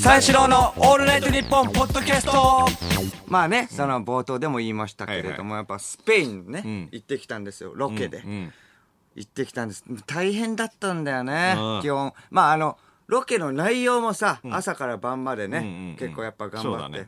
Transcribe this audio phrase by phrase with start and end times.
[0.00, 2.66] 三四郎のオールナイトニッポンポッドキャスト。
[3.26, 6.88] まあねその冒頭でも言いましたけれども、やっぱスペインね、ん。
[6.92, 8.52] 行ってきたんですよロケで、うん
[9.16, 9.84] 行ってきたんです。
[10.06, 11.82] 大変だったんだよねうん。
[11.82, 12.12] 基本。
[12.30, 12.78] まああの
[13.08, 15.96] ロケの内容もさ、朝から晩までね、うんうんうん。
[15.96, 17.06] 結構やっぱ頑張って、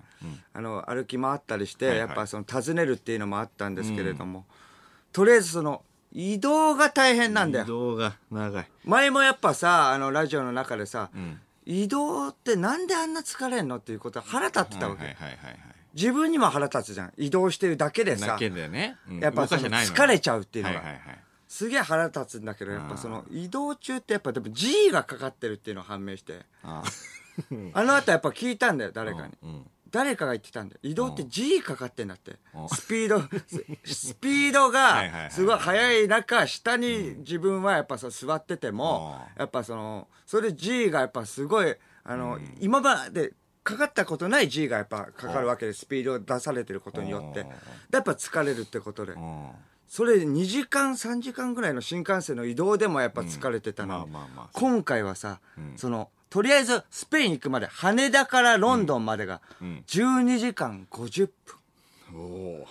[0.53, 2.09] あの歩き回ったりして、はいはい。
[2.09, 4.47] やっぱその訪ねるっていうのもあったんですけれども、
[5.13, 5.83] とりあえずその
[6.13, 7.65] 移動が大変なんだよ。
[7.67, 8.67] 移動が長い。
[8.85, 11.41] 前もやっぱさあのラジオの中でさ、ん
[11.71, 15.59] 移動ってなんであんな疲れんのっていうことは腹立ってたわけ、はいはいはいはい
[15.93, 17.13] 自分にも腹立つじゃん。
[17.17, 19.19] 移動してるだけでさだけでね、うん。
[19.19, 21.19] やっぱ疲れちゃうっていうのが、はいはいはい。
[21.49, 26.43] すげえ腹立つんだけどやっぱその移動中ってやっぱでも G がかかってるっていうのが判明して。
[26.63, 26.85] あ
[27.75, 30.81] あの後やっぱ聞いたんだよ誰かに、うん誰かが言ってたんだよ。
[30.83, 32.37] 移動って G かかってんだって。
[32.55, 32.69] うん。
[32.69, 33.21] スピード
[33.85, 47.41] ススピードがすごい速い中下に自分はやっぱそう座っててもうやっぱそのそれで G がやっぱすごいあの今までかかったことない G がやっぱかかるわけでスピードを出されてることによって。
[47.41, 47.49] うん。
[47.49, 49.13] やっぱ疲れるってことで。
[49.13, 49.51] うん。
[49.87, 54.09] それ2時間3時間ぐらいの新幹線の移動でもやっぱ疲れてたの。
[54.53, 55.77] 今回はさん。
[55.77, 59.83] そのとりあえずスペイン行くまで羽田からロンドンまでがん。
[59.87, 61.29] 12時間50
[62.09, 62.15] 分。
[62.15, 62.67] おお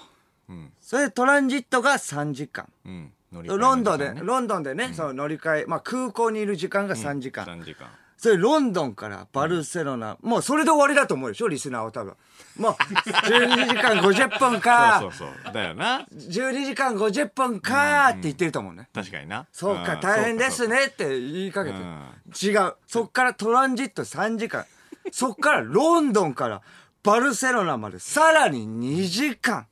[0.49, 0.71] うん。
[0.81, 2.67] それでトランジットが3時間。
[2.85, 3.11] うん。
[3.31, 7.45] ロンドンでロンドンでねその乗り換えまあ空港にいる時間が3時間。
[7.45, 7.89] 3時間
[8.19, 10.17] それロンドンからバルセロナ。
[10.21, 12.15] もうそれで終わりだと思うでしょリスナーは多分。
[12.57, 14.99] もう12時間50分か。
[14.99, 15.53] そうそうそう。
[15.53, 16.05] だよな。
[16.13, 18.89] 12時間50分かって言ってると思うね。
[18.93, 19.47] 確かにな。
[19.53, 20.01] そうかん。
[20.01, 21.77] 大変ですねって言いかけて。
[21.77, 22.03] うん
[22.43, 22.73] 違う。
[22.87, 24.65] そっからトランジット3時間。
[25.13, 26.61] そっからロンドンから
[27.03, 29.65] バルセロナまでさらに2時間。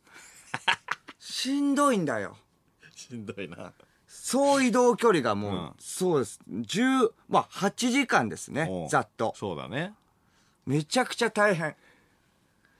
[1.19, 2.37] しんどいんだよ。
[2.95, 3.73] しんどいな
[4.27, 5.71] 総移動距離がもう、うん。
[5.79, 6.41] そうです。
[6.51, 8.87] 10まあ8時間ですね。
[8.91, 9.33] ざっと。
[9.37, 9.93] そうだね。
[10.65, 11.77] めちゃくちゃ大変。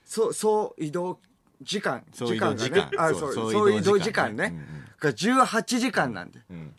[0.04, 1.18] そう総移動
[1.62, 2.04] 時間。
[2.12, 2.54] 時間
[2.98, 4.60] あそうそう総移動時時間ね。
[5.00, 6.74] が18時間なんで、ん。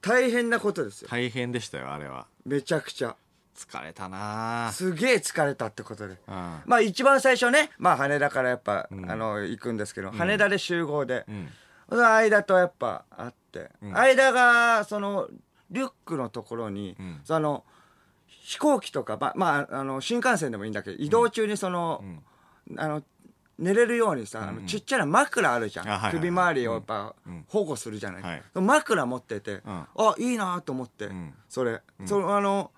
[0.00, 1.08] 大変なことですよ。
[1.10, 2.26] 大変でしたよあれは。
[2.46, 3.16] めちゃくちゃ。
[3.54, 4.70] 疲れたな。
[4.72, 6.62] すげえ疲れたってことで、うん。
[6.64, 11.26] まあ一番最初ね、まあ羽田からやっぱ、あの、行くんですけど、羽田で集合で、
[11.88, 15.28] 間とやっぱあって、間が、その、
[15.70, 17.20] リュックのところに、ん。
[17.24, 17.64] その、
[18.26, 22.02] 飛行機とか、まあ、まあ、あの、新幹線でもいいんだけど、移動中にその、
[22.76, 23.02] あの、
[23.58, 25.88] 寝れるようにさ、あのちっちゃな枕あるじゃん。
[25.88, 26.20] あはいはいはい。
[26.20, 27.14] 首周りをやっぱ
[27.48, 28.22] 保護するじゃない。
[28.22, 28.42] はい。
[28.54, 29.62] 枕持ってて、ん。
[29.64, 29.86] あ、
[30.18, 31.34] いいなと思って、ん。
[31.48, 31.80] それ。
[32.04, 32.72] その、あの、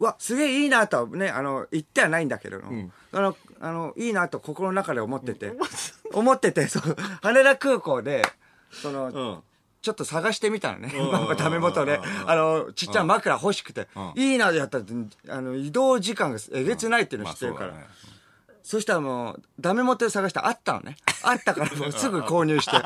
[0.00, 2.60] うわ、すげえいいなとはね、あの、言ってはないんだけど、
[3.12, 5.52] あの、あの、いいなと心の中で思ってて、
[6.12, 8.22] 思ってて、そう、羽田空港で、
[8.72, 9.42] その、うん
[9.82, 10.94] ちょっと探してみたのね。
[11.36, 12.00] ダメ元で。
[12.24, 13.88] あの、ちっちゃな枕欲しくて。
[14.14, 14.84] いいなでやったら、
[15.30, 17.72] あの、移動時間がえげつないっていうの知ってるから。
[17.72, 17.82] まあ
[18.62, 20.96] そしたらもう、ダメ元で探したらあったのね。
[21.24, 22.76] あったからも うすぐ購入して。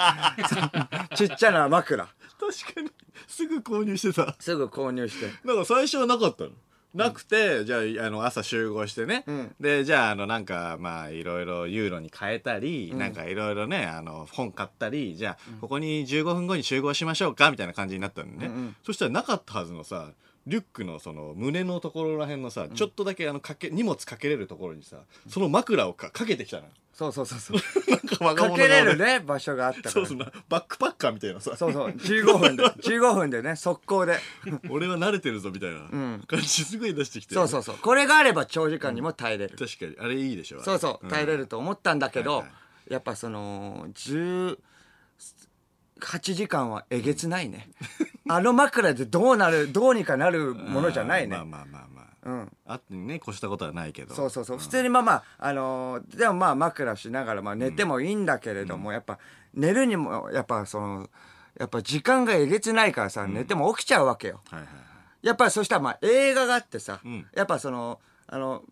[1.14, 2.02] ちっちゃな枕。
[2.04, 2.90] 確かに
[3.28, 5.30] すぐ購入してたすぐ購入して。
[5.44, 6.50] なんか最初はなかったの？
[6.96, 9.54] なくて、じゃああの朝集合してね、ん。
[9.60, 18.50] でじゃああのなんかまあいろいろユーロに変えたり、なんかいろいろねあの本買ったりじゃあここに15分後に集合しましょうかみたいな感じになったのね、
[18.84, 20.10] そしたらなかったはずのさ
[20.46, 24.98] リュックのその胸のところらへんのさ、ちょっとだけあのかけ荷物かけれるところにさ
[25.28, 26.64] その枕をかかけてきたの
[26.96, 27.56] そうそうそうそう。
[27.90, 29.90] なんかか物けれるね、場所があったから。
[29.90, 31.88] そうそうなバックパッカーみたいなさそうそう。
[31.90, 34.18] 15分で、 15分でね、速攻で。
[34.70, 35.80] 俺は慣れてるぞみたいな
[36.26, 37.76] 感じすごい出してきて、そうそうそう。
[37.76, 39.58] これがあれば長時間にも耐えれる。
[39.58, 42.48] 確かにあれいいでしょそうそう、耐えれると思ったんだけど、はいは
[42.88, 43.88] やっぱその、
[46.00, 47.68] 18時間はえげつないね。
[48.28, 51.44] あの枕でどうなる、どうにかなるものじゃないねまあ。
[51.44, 52.52] まあまあまあ、うん。
[52.66, 54.58] あってね越したことはないけどそうそうそう。
[54.58, 59.18] 普通にまあまあ、あのーでもまあ枕しながら、まあ寝てもいいんだけれども、やっぱ
[59.54, 61.08] 寝るにも、やっぱその、
[61.58, 64.40] やっぱ時間がえげつないからさ、寝ても起きちゃうわけよ。
[64.50, 64.86] はいはいはい
[65.22, 67.98] やっぱりそしたらまあ映画があってさ、んやっぱその
[68.28, 68.62] あの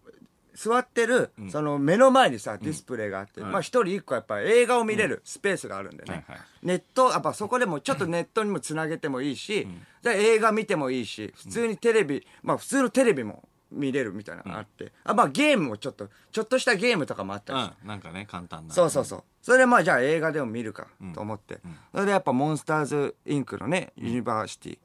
[0.55, 6.25] 座ってる、その目の前にさディスプレイがあって、まあ一人一個やっぱ映画を見れるスペースがあるんでね、
[6.63, 9.67] ネットやっぱそこでもちょっとネットにもつなげてもいいし、
[10.03, 17.69] で映画見てもいいし普通にテレビ、まあ普通のテレビも見れるみたいなのがあって、あまあゲームもちょっとちょっとしたゲームとかもあったりし。
[17.69, 17.89] てうん。
[17.89, 19.25] なんかね簡単なそうそうそう。
[19.43, 21.61] それでまあじゃあ映画でも見るかと思って。
[21.93, 24.79] それでやっぱモンスターズインクのね、ユニバーシティ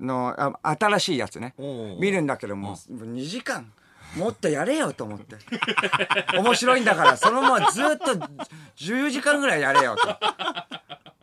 [0.00, 1.54] のあ新しいやつね。
[2.00, 3.72] 見るんだけどもう2時間。
[4.14, 5.36] もっとやれよと思って。
[6.38, 8.12] 面白いんだから、そのままずっと
[8.76, 10.16] 10時間ぐらいやれよと。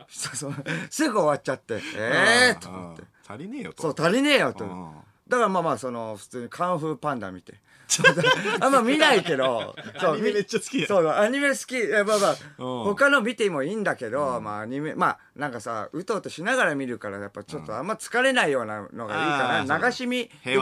[0.08, 0.54] そうそう。
[0.90, 1.80] すぐ終わっちゃって。
[1.96, 3.02] ええー、と思って。
[3.28, 3.82] 足りねえよと。
[3.82, 4.64] そう、足りねえよと。
[4.64, 4.90] うん。
[5.26, 7.54] だからまあまあその普通にカンフーパンダ見て。
[8.60, 9.74] あんま見ないけど。
[10.00, 10.86] そうアニメめっちゃ好きや。
[10.86, 12.06] そうアニメ好き。
[12.06, 12.84] まあまあうん。
[12.84, 20.60] 他の見てもいいんだけど、まあアニメまあなんかさうとうとしながら見るからやっぱちょっとあんま疲れないようなのがいいかあーな流し見できる。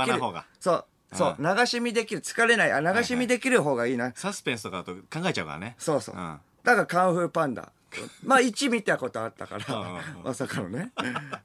[0.60, 2.72] そうそう流し見できる疲れない。
[2.72, 5.74] あ流し見できる方がいいな、サスペンスとかだと考えちゃうからね。
[5.78, 6.18] そうそう、ん。
[6.64, 7.70] だからカンフーパンダ。
[8.24, 10.92] まあ1見たことあったからまさかのね。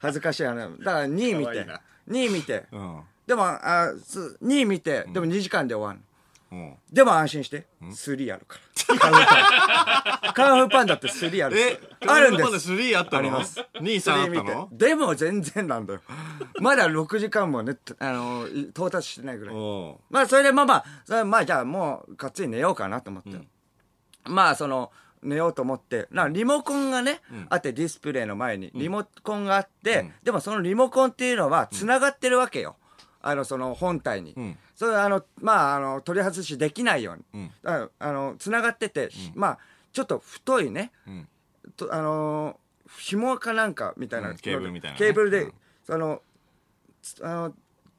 [0.00, 1.42] 恥ずかしい話だから2見て。
[1.44, 1.80] かわいいな。
[2.08, 2.64] 2見て。
[2.72, 3.00] うん。
[3.26, 5.04] でもあす2見て。
[5.12, 6.07] でも2時間で終わる
[6.90, 7.66] でも安心して。
[7.82, 8.98] 3あるから。
[8.98, 9.36] カンフーパン。
[10.22, 11.58] ダ カンフーパンダって3ある。
[11.58, 12.72] えあるんです。
[12.72, 13.18] 3あったの？
[13.18, 13.60] あります。
[13.60, 14.00] 2、3
[14.32, 14.68] 3あったの？
[14.72, 16.00] でも全然なんだよ。
[16.60, 19.54] まだ6時間もねあのい到達してないぐらい。
[20.10, 23.30] まあそれでまあまあまあじゃあもうがっつり寝ようかなと思って、
[24.24, 24.90] まあその
[25.22, 26.08] 寝ようと思って。
[26.10, 32.76] なリモコンがね、あってディスプレイの前にリモコンがあって、でもそのリモコンっていうのはつながってるわけよ、
[33.20, 37.50] あのその本体に、んそれあのまああの取り外しできないように、うん。
[37.64, 39.58] ああのつながってて、まあ
[39.92, 41.28] ちょっと太いね、うん。
[41.76, 42.56] とあのー
[42.96, 44.98] 紐かなんかみたいな、うんケーブルみたいなね。
[44.98, 45.52] ケーブルで、うん。
[45.84, 46.22] その
[47.02, 47.54] つあの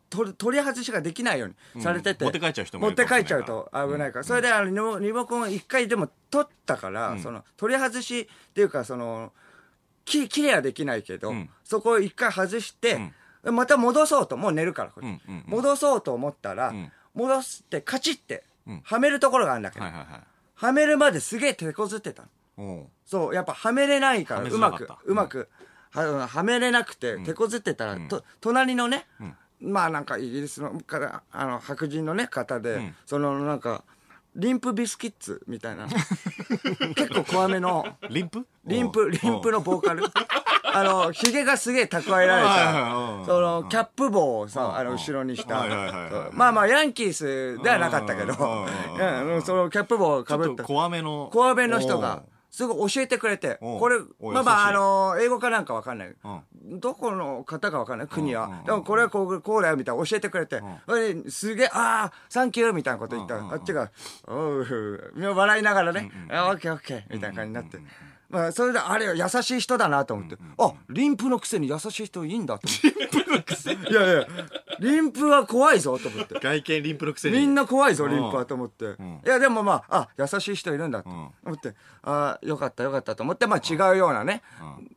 [0.09, 9.33] 取り取り外しができないようにされてて、持って帰っちゃう人も持って帰っちゃうと危ないから、それであのリモコンを一回でも取ったから、その取り外しっていうかその
[10.05, 11.49] ききれいはできないけど、ん。
[11.65, 13.11] そこを一回外して、
[13.43, 15.43] また戻そうともう寝るからこれ、うんうんうん。
[15.47, 16.91] 戻そうと思ったら、ん。
[17.13, 18.81] 戻してカチッて、ん。
[18.83, 20.21] はめるところがあるんだけど、はいはいはい。
[20.55, 22.29] はめるまですげえ手こずってたの。
[22.57, 22.87] おう。
[23.05, 25.03] そうやっぱはめれないからはめうまくづらかった。
[25.05, 25.49] うまく
[25.91, 29.07] ははめれなくて手こずってたら、と隣のね、
[29.59, 32.95] まあなんかイギリスのからあの白人のね方で、ん。
[33.05, 33.83] そのなんか
[34.35, 35.87] リンプビスキッツみたいな。
[36.95, 37.85] 結構怖めの。
[38.09, 38.45] リンプ？
[38.65, 40.03] リンプリンプのボーカル。
[40.71, 42.49] あのひげがすげえ蓄えられた。
[42.49, 45.65] はいそのキャップ帽をさあの後ろにした。
[46.31, 48.33] まあまあヤンキースではなかったけど。
[48.33, 53.57] そのキャップ帽をかぶった怖めの怖めの人がすごい教えてくれて。
[53.61, 56.15] これまあまああの英語かなんかわかんない。
[56.23, 56.79] うん。
[56.79, 60.61] どこの方かわかんない国うんうんうんはでもこれはこうこうだよみたいな教えてくれて。
[61.29, 63.49] すげえああサンキューみたいなこと言ったら。
[63.51, 63.91] あっちが
[64.27, 65.05] おう
[65.35, 66.11] 笑いながらね。
[66.31, 67.77] あオッケーオッケーみたいな感じになって
[68.29, 70.37] まあそれであれ優しい人だなと思って。
[70.57, 73.17] あリンプのくせに優しい人いいんだと思って。
[73.17, 74.27] リンプのくせいやいや
[74.79, 76.39] リンプは怖いぞと思って。
[76.39, 77.39] 外見リンプのくせに。
[77.39, 78.11] みんな怖いぞ、うん。
[78.11, 78.85] リンプはと思って。
[78.85, 79.21] ん。
[79.25, 81.33] いや、でもまあ、あ、優しい人いるんだとん。
[81.43, 81.73] 思って、
[82.03, 84.41] あよかったよかったと思って、まあ違うようなね。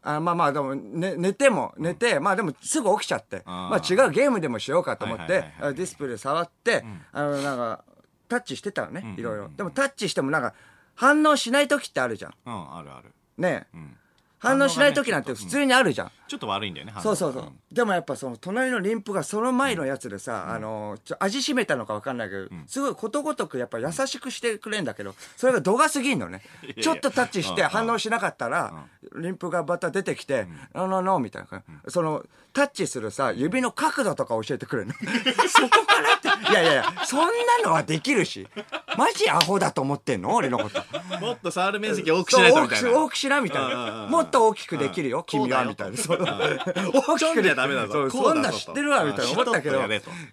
[0.03, 7.85] あまあまあ、でも、ね、寝ても、寝て、まあでもすぐ起きちゃって、まあ違うゲームでもしようかと思ってディスプレイ触って、あの、なんか、
[8.29, 9.49] タッチしてたのね、いろいろ。
[9.49, 10.55] でもタッチしてもなんか、
[10.95, 12.35] 反応しない時ってあるじゃん。
[12.47, 13.77] うんあるあるねえ。
[13.77, 13.97] ん。
[14.39, 16.11] 反応しない時なんて普通にあるじゃん。
[16.33, 17.49] ちょっと悪いんだよねそうそうそう、ん。
[17.71, 26.41] でもやっぱその隣のリンプがその前のやつでさ、あのちょ味しめたのか分かんないけど、すごいことごとくやっぱ優しくしてくれんだけどそれが度が過ぎんのね。
[26.81, 27.69] ちょっとタッチしてうん。
[27.69, 32.25] 反応しなかったら、リンプがまた出てきて「ノーノーノー」みたいなその
[32.55, 34.95] タッチするさ指の角度とか教えてくれるの。
[35.49, 37.27] そこからっていやいやいやそんな
[37.63, 38.49] のはできるし。
[38.97, 40.35] マジアホだと思ってんの？
[40.35, 40.83] 俺のこと。
[41.21, 42.91] もっと触る面積多くしないとみたいな。
[42.91, 44.07] そう大きくしなみたいな。
[44.09, 45.97] もっと大きくできるよ君はみたいな。
[45.97, 49.33] そう大きくじゃダメだぞこんなん知ってるわみたいな。
[49.33, 49.79] 思ったけど。
[49.79, 49.81] い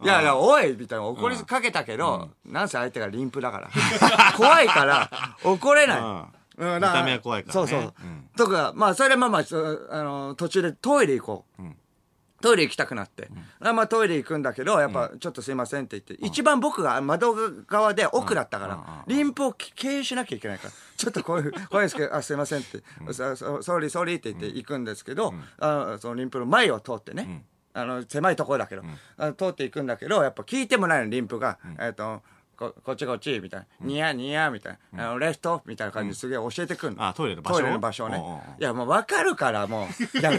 [0.05, 1.05] やいやおいみたいな。
[1.05, 3.69] 怒りかけたけどなんせ相手がリンプだから。
[4.35, 5.09] 怖いから
[5.43, 5.99] 怒れない。
[6.57, 7.61] 見た目は怖いからね。
[7.61, 7.79] そうそう。
[7.81, 8.29] うん。
[8.35, 9.41] とかまあそれでまあまあ
[9.91, 11.61] あの途中でトイレ行こう
[12.41, 13.29] トイレ行きたくなって、
[13.59, 17.35] あまあトイレ行くんだけどやっぱちょっとすいませんって言って、一番僕が窓
[17.67, 22.81] 側で奥だったから、リンプを経由しなきゃいけないからちょっとこういう怖いですけどあすいませんって、
[23.13, 27.43] そそ sorry sorry って言って行くんですけど、あそのリンプの前を通ってね、
[27.73, 28.83] あの狭いところだけど、
[29.17, 32.21] あ通っていくんだけどやっぱ聞いてもないのリンプが、えっ、と
[32.59, 37.57] ここっちこっちみたいな、ニヤニヤみたいな、あのレフトみたいな感じですげえ教えてくんの、あトイレの場所？
[37.57, 38.21] トイレの場所をね
[38.59, 40.19] いやもう分かるからもう。
[40.19, 40.31] いや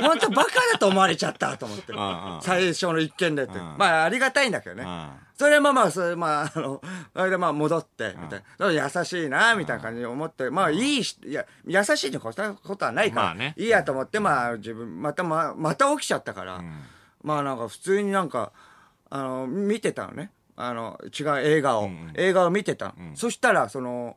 [0.00, 1.92] 本当バカだと思われちゃったと思って
[2.40, 3.58] 最初の一件でって。
[3.58, 3.76] ん。
[3.76, 4.84] まあありがたいんだけどね。
[4.84, 5.10] うん。
[5.34, 6.80] それはまあまあそれまああの
[7.14, 8.72] それでまあ戻ってみたいな。
[8.72, 16.64] 優しいなみたいな感じで思ってまあいいしいや優しいに越したことはないからいいやと思ってまあ自分またままた起きちゃったから
[17.22, 18.52] まあなんか普通になんか
[19.10, 22.94] あの見てたのねあの違う映画を映画を見てた。
[22.98, 24.16] のそしたらその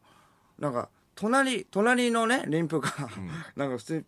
[0.58, 2.89] なんか隣隣のねリンプが
[3.55, 4.05] なんか普通に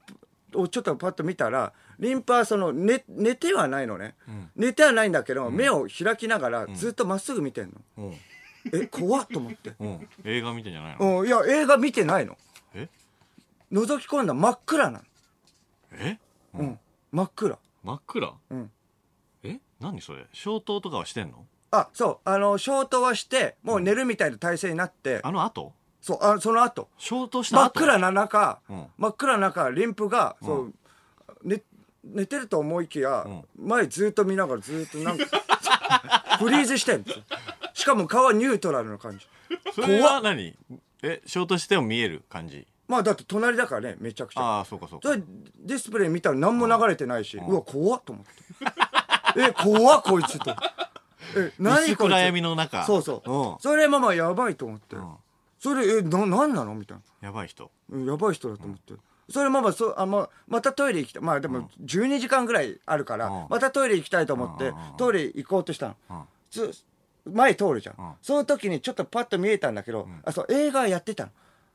[0.56, 4.16] おちょっとパッと見たらリンプはその寝寝てはないのね、
[4.56, 8.14] 寝てはないんだけど、目を開きながらずっとまっすぐ見てんの、うん。
[8.74, 10.10] え怖っと思って、うん。
[10.24, 11.20] 映画見てんじゃないの？
[11.20, 12.38] うん、いや映画見てないの。
[12.74, 12.90] え？
[13.72, 15.06] 覗き込んだら真っ暗なの、
[15.94, 16.18] え？
[16.56, 16.80] うん、
[17.12, 17.58] 真っ暗。
[17.84, 18.34] 真っ暗？
[18.50, 18.72] うん。
[19.44, 19.60] え？
[19.80, 20.26] 何それ？
[20.34, 21.46] 消灯とかはしてんの？
[21.72, 25.74] あそうあの消灯はしてもう寝るみたいな体勢になって、あの後？
[26.02, 26.90] そうあその後。
[26.98, 27.64] 消灯した後？
[27.64, 28.86] 真っ暗な中、うん。
[28.98, 30.74] 真っ暗な中リンプが、そう
[31.44, 31.62] 寝
[32.04, 33.26] 寝てると思いきや、
[33.58, 35.26] 前ずっと見ながらずっとなんか
[36.40, 37.24] フリーズしてんですよ
[37.74, 39.28] しかも顔はニュートラルな感じ。
[39.74, 40.58] それは何？
[41.04, 42.68] え消灯しても見える感じ？
[42.88, 44.42] まあだって隣だからねめちゃくちゃ。
[44.42, 45.08] ああそうかそうか。
[45.08, 45.22] それ
[45.60, 48.32] ディスプレイ見たら何も流れてないし、うわ怖っと思って。
[49.38, 50.54] え怖っこいつと
[51.36, 52.84] え何こ暗闇の中。
[52.86, 53.56] そうそう、うん。
[53.60, 55.16] それままやばいと思って、ん。
[55.60, 56.76] それえな何なの？
[56.76, 57.28] みたいな。
[57.28, 57.72] やばい人。
[57.90, 58.94] うんやばい人だと思って、
[59.30, 61.24] それままそあままたトイレ行きたい。
[61.24, 63.48] まあでも12時間ぐらいあるから、うん。
[63.50, 66.24] またトイレ行きたいと思って、うんトイレ行こうとしたの、うん。
[66.50, 66.72] つ
[67.26, 68.16] 前通るじゃん、ん。
[68.22, 71.32] その時にちょっとパッと見えたんだけど、あそう映画やってたの。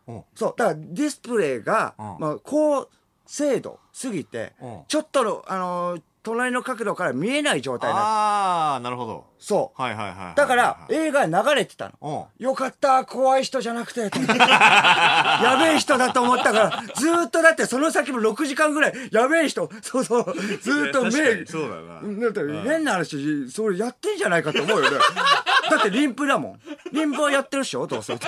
[0.08, 0.24] うん。
[0.34, 2.16] そうだからディスプレイが、うん。
[2.18, 2.88] まあ、高
[3.26, 4.80] 精度すぎて、うん。
[4.88, 9.26] ちょっとの、あのー隣の角度から見えない状態になああなるほど。
[9.38, 9.80] そう。
[9.80, 12.28] はいはいはいはいだから映画流れてたの。
[12.40, 14.00] うんよかった怖い人じゃなくて。
[14.10, 19.70] やべえ人だと思ったからずーっとだってその先も6時間ぐらいやべえ人。
[19.82, 20.34] そうそう。
[20.34, 22.22] ずーっと目そうだな。
[22.24, 24.98] だって変な話それやってんじゃないかと思うよね。
[25.70, 26.60] だってリンプだもん。
[26.92, 28.18] リンプはやってるっしょどうせ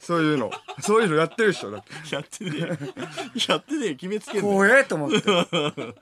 [0.00, 0.50] そういうの。
[0.80, 2.14] そういうのやってるっしょだって。
[2.14, 3.50] やってねえ。
[3.50, 5.20] やってねえ決めつけんね怖えと思って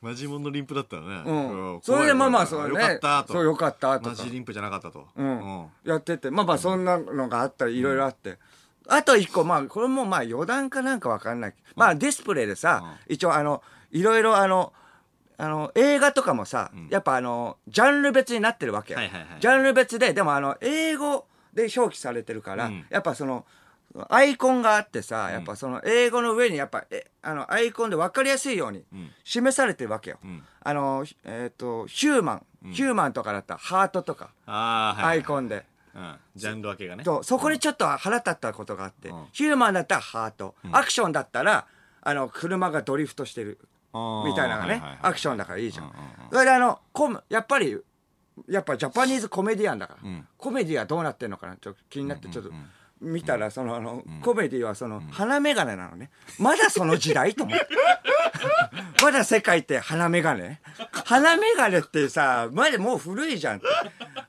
[0.00, 1.22] マジモンのリンプだったらね。
[1.26, 1.32] う
[1.78, 1.80] ん。
[1.82, 2.68] それでまあまあそうね。
[2.68, 3.32] よかったと。
[3.32, 4.10] そうよかったとか。
[4.10, 5.08] マジリンプじゃなかったと。
[5.16, 5.66] うん。
[5.84, 6.30] やってて。
[6.30, 8.38] まあまあそんなのがあったりいろいろあって、
[8.86, 11.54] あと一個まあこれもまあ余談かなんかわかんない。
[11.74, 14.72] まあディスプレイでさ、一応あのいろいろあの
[15.36, 18.92] あの映画とかもさ、やっぱあのジャンル別になってるわけ。
[18.92, 19.28] よ、はいはいはい。
[19.40, 22.86] ジャンル別ででもあの英語で表記されてるから、うん。
[22.88, 23.44] やっぱその
[24.08, 29.10] アイコンがあってさ、やっぱその英語の上にやっぱえあのアイコンで分かりやすいようにん。
[29.24, 30.42] 示されてるわけよ、ん。
[30.62, 35.64] あのえっ、とヒューマン、ヒューマンとかだったらハートとか、ああはいアイコンで。
[35.94, 36.16] うん。
[36.36, 37.04] ジャンル分けがね。
[37.04, 39.26] そうそこでちょっと腹立ったことがあって、うん。
[39.32, 41.66] ヒューマンだったらハート、アクションだったら
[42.02, 43.58] あの車がドリフトしてる。
[43.90, 44.98] みたいなのがね、はいはいはい。
[45.02, 46.30] アクションだからいいじゃん、うんうんうん。
[46.30, 47.76] それであのコムやっぱり
[48.46, 50.28] やっぱジャパニーズコメディアンだから、ん。
[50.36, 51.56] コメディはどうなってんのかな。
[51.56, 52.50] ちょっと気になってちょっと
[53.00, 56.10] 見たらそのあの、コメディはその鼻眼鏡なのね。
[56.38, 57.66] まだその時代と思って
[59.02, 60.56] まだ世界って鼻眼鏡？
[61.04, 63.60] 鼻眼鏡ってさまだもう古いじゃん。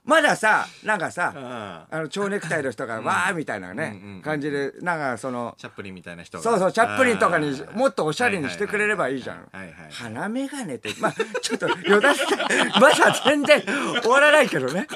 [0.06, 6.44] まださなんかさ、ああの蝶ネクタイの人がわーみたいなね、感じでなんかそのチャップリンみたいな人が。
[6.44, 9.48] そうそうチャップリンとかにもっとおしゃれにしてくれればいいじゃん。
[9.92, 12.36] 鼻眼鏡ってまあちょっと余談して
[12.80, 13.62] まだ全然
[14.02, 14.88] 終わらないけどね。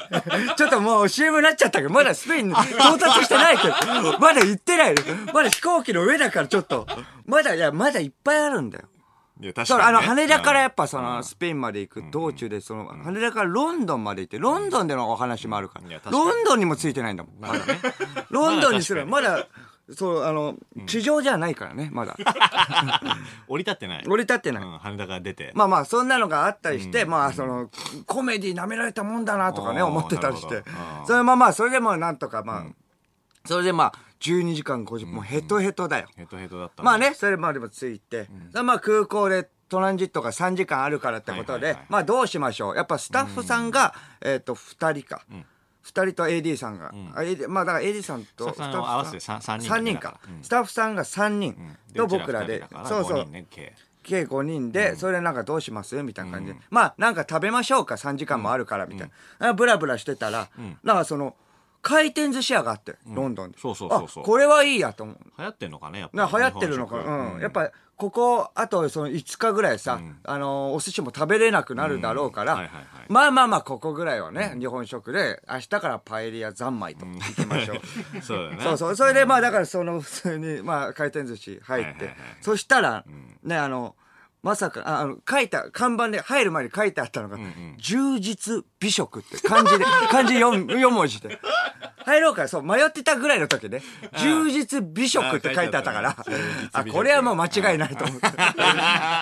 [0.56, 3.74] ちょっともう CM になっちゃったけどまだスペインに到達してないけど
[4.18, 4.94] まだ行ってない
[5.32, 6.86] まだ飛行機の上だからちょっと
[7.24, 8.84] まだいやまだいっぱいあるんだよ。
[9.40, 9.86] いや確かにね。
[9.86, 17.34] あの羽田からやっぱそのスペインまで行く道中でその羽田からロンドンまで行ってロンドンでのお話もあるからロンドンにもついてないんだもん。
[17.40, 17.80] まだね。
[18.30, 19.06] ロンドンにする。
[19.06, 19.46] まだ
[19.90, 22.16] そうあの地上じゃないからねまだ。
[23.48, 24.04] 降り立ってない。
[24.06, 24.62] 降り立ってない。
[24.62, 25.52] うん羽田から出て。
[25.54, 27.68] まあまあそんなのがあったりして、まあその
[28.06, 30.62] コメディ舐められたもんだなとかね思ってたりして。
[31.06, 32.64] それまあまあそれでもなんとかまあ、
[33.44, 42.76] それでまあ12時間50分もうヘトヘトだよ、ヘトヘトだったまあねそれまでもついて、まあ空港でトランジットが3時間あるからってことで、まあどうしましょう。
[42.76, 45.22] やっぱスタッフさんが、えっ、と2人か、
[45.84, 51.56] 2人と AD さんが、あ AD まあだから AD さんとスタッフさんを合わせて三三人3人か、スタッフさんが3人
[51.92, 53.28] でと僕らで、そうそう。
[53.50, 53.74] 計。
[54.02, 56.52] 計5人で、それでなんかどうしますみたいな感じ。
[56.52, 57.94] で、まあなんか食べましょうか。
[57.94, 60.50] 3時間もあるからみたいな、ブラブラしてたら、
[60.82, 61.34] なんかその
[61.84, 63.58] 回転寿司屋があって、ロンドンで。
[63.58, 64.24] そうそうそうそう。
[64.24, 65.18] あこれはいいやと思う。
[65.38, 66.96] 流行ってんのかねやっぱな流行ってるのか。
[66.96, 72.70] うん、やっぱここあとその5日ぐらいさ、あのお寿司も食べれなくなるだろうから、
[73.08, 77.78] まあまあまあここぐらいはね、日本食で明日からパエリア三昧と行きましょう。
[78.24, 78.58] そうね。
[78.62, 78.96] そうそう。
[78.96, 83.04] それでまあだからその普通にまあ回転寿司入って、そしたら、
[83.42, 83.94] ねあの
[84.44, 87.38] まさかああの書いた看板で入る前に書いてあったのが
[87.78, 91.40] 「充実美食」って漢字で 漢字 4, 4文字で。
[92.04, 93.82] 入ろうかそう迷ってたぐらいの時ね
[94.20, 96.16] 「充実美食」って書いてあったから。
[96.72, 98.28] あこれはもう間違いないと思って。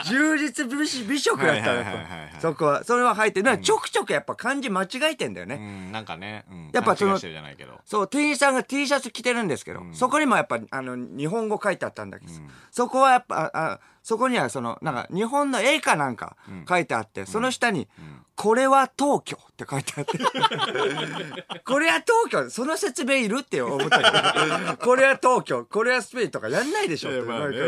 [0.06, 5.92] 充実美食美食だったらはいはいはいはいはいそこはそれは入ってねちょくちょくやっぱ漢字間違えてんだよね、うん。
[5.92, 6.70] なんかねうん。
[6.72, 7.16] やっぱその
[7.84, 12.32] そう、店員さんが T シャツ着てるんですけど、そこにもやっぱ、あの、日本語書いてあったんだけど、
[12.70, 16.36] そこはやっぱ、あそこにはその、なんか日本の絵かなんか
[16.68, 17.88] 書いてあって、その下に、
[18.34, 20.18] これは東京って書いてあって。
[21.64, 24.76] これは東京その説明いるって思ったけど。
[24.82, 27.20] これは東京、これはスペインとかやんないでしょって。
[27.20, 27.58] まあね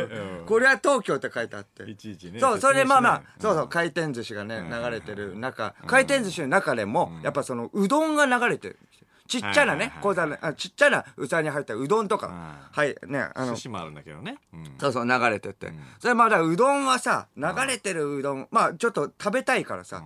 [0.47, 1.89] これは東京って書いてあって。
[1.89, 8.79] いちいちねそう、それでまあまあ、そうそう、回転寿司がね、流れてる中、回転寿司の中でも、やっぱその、うどんが流れてる。
[9.27, 13.55] ちっちゃなね小皿あちっちゃな器に入ったうどんとか、はい、ね、あの。
[13.55, 14.65] 寿、司もあるんだけどね、うん。
[14.79, 15.73] そうそう、流れてて。
[15.99, 20.03] それまだうどんはさ、流れてるうどん、まあちょっと食べたいからさ、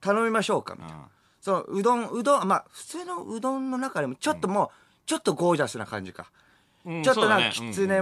[0.00, 1.08] 頼みましょうか、みたいな。
[1.40, 4.68] そのうどん、うどん、まあ普通のうどんの中でもちょっともう、
[5.04, 6.30] ちょっとゴージャスな感じか。
[6.84, 8.00] うんちょっとなんかきつね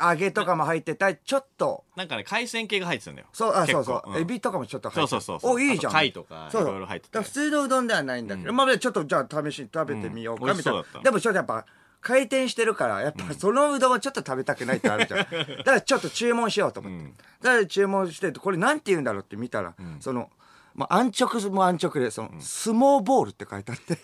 [0.00, 3.26] 揚げとかも入ってたり、ちょっと、なんかね海鮮系が入ってたんだよ。
[3.32, 5.56] そう、あ、そうそう、んエビとかもちょっと入ってそうそうそうそう。
[5.56, 5.92] お、いいじゃん。
[5.92, 7.12] 貝とかいろいろ入ってて。
[7.12, 10.84] だから普通のうどんではないんだけど、まあちょっとじゃあ試しに食べてみようか、うんみたいな。
[11.02, 11.64] でもちょっとやっぱ、
[12.00, 15.20] 回転してるから、やっぱそのうどんはちょっと食べたくないってあるじゃん。
[15.58, 16.98] だからちょっと注文しようと思って。
[16.98, 17.14] うん。
[17.42, 20.30] だから注文してて、これなんて言うんだろうって見たら、その、
[20.78, 23.98] まあ、安直も安直で、その、相撲ボールって書いてあって。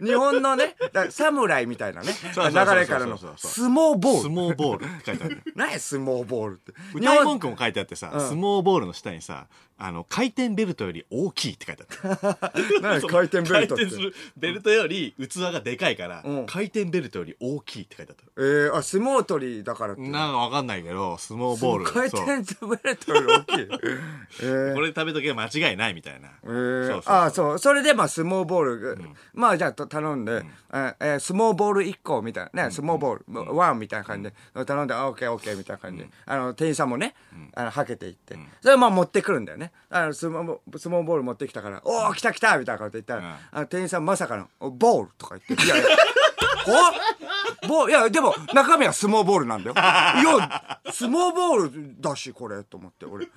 [0.04, 0.76] 日本のね、
[1.08, 4.22] 侍みたいなね、流れからの、そうそう相撲ボール。
[4.22, 6.74] 相撲ボールって書いてある 何や相撲ボールって。
[6.94, 9.46] 歌い文句も書いてあってさ、うん相撲ボールの下にさ
[9.80, 12.52] あの回転ベルトより大きいって書いてあった。
[12.82, 13.00] 何？
[13.08, 13.84] 回転ベルトって。
[13.84, 16.46] 回転するベルトより器がでかいから、うん。
[16.46, 18.24] 回転ベルトより大きいって書いてあった。
[18.36, 20.02] えー、あ、相撲取りだからって。
[20.02, 21.84] なんかわかんないけど相撲ボール。
[21.84, 22.22] 回そう。
[22.24, 23.68] 転ベルトより大きい。
[24.42, 24.74] えー。
[24.74, 26.88] これ食べとけば間違いないみたいな、えー。
[26.88, 27.14] そうそう。
[27.14, 27.58] ああそう。
[27.60, 28.98] それでまあ相撲ボール、
[29.34, 30.42] まあじゃあと頼んで、
[30.72, 32.64] ええー相撲ボール1個みたいな。
[32.64, 37.14] ね相撲ボール、ワンみたいな感じで、頼んであオッケーオッケーみたいな感じで、あの店員さんもね、
[37.54, 45.84] あのはけていって、それまあ持ってくるんだよねあの相撲相撲ボール持ってきたから「おお来た来た!」みたいなこと言ったら、うんあの店員さんまさかの「おボール」とか言って「いやいや
[47.68, 49.74] おいやでも中身は相撲ボールなんだよ。
[49.76, 53.28] いや相撲ボールだしこれと思って俺。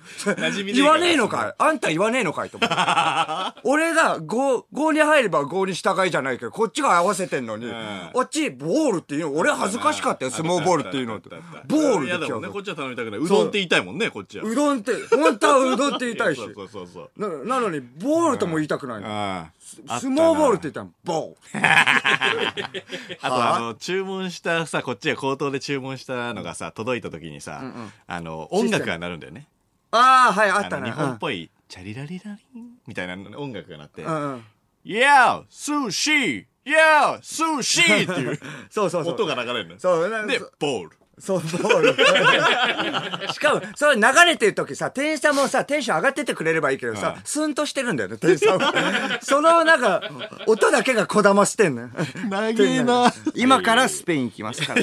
[0.72, 1.54] 言わねえのかい。
[1.58, 2.74] あんた言わねえのかいと思って。
[3.64, 7.72] 俺が5、5に入れば5に従いじゃないけど、こっちが合わせてんのに、ん。
[8.12, 11.30] こっち、ボールっていうの、俺恥ずかしかったよ、相撲ボールっていうのって。
[11.66, 13.20] ボール嫌で今日だもんねこっちは頼みたくない。
[13.20, 14.44] うどんって言いたいもんねこっちは。
[14.44, 14.54] う。
[14.54, 16.40] どんって、本当はうどんって言いたいし。
[16.42, 16.46] そ。
[16.46, 17.44] うそうそうそう。
[17.44, 19.46] ななのに、ボールとも言いたくないの。
[19.88, 21.66] ああ相撲ボールって言ったら、ボール。
[23.22, 23.56] あとはあ？
[23.56, 27.62] あの注文したさこっちが口頭で注文したのがさ届いた時にさ、
[28.06, 29.46] あの音楽が鳴るんだよね
[29.90, 30.90] ああ、はい、あったね。
[30.90, 34.44] あの日本っぽいチャリラリラリンみたいな音楽が鳴ってうんうんうん
[34.84, 35.44] 「Yeah!
[35.48, 37.20] 寿司 Yeah!
[37.20, 39.14] 寿司!」っていうそうそうそう。
[39.14, 41.80] 音が流れるのよそうなんでそボールそう、ボー
[43.26, 43.32] ル。
[43.32, 49.20] しかも、それ流れてる時さ、店員さんもさ、テンション上がっててくれればいいけどさ、うんスンとしてるんだよね、店員さんは。
[49.22, 50.02] その、なんか、
[50.48, 51.90] 音だけがこだましてんのよ。
[52.28, 54.82] 長えな今からスペイン行きますから。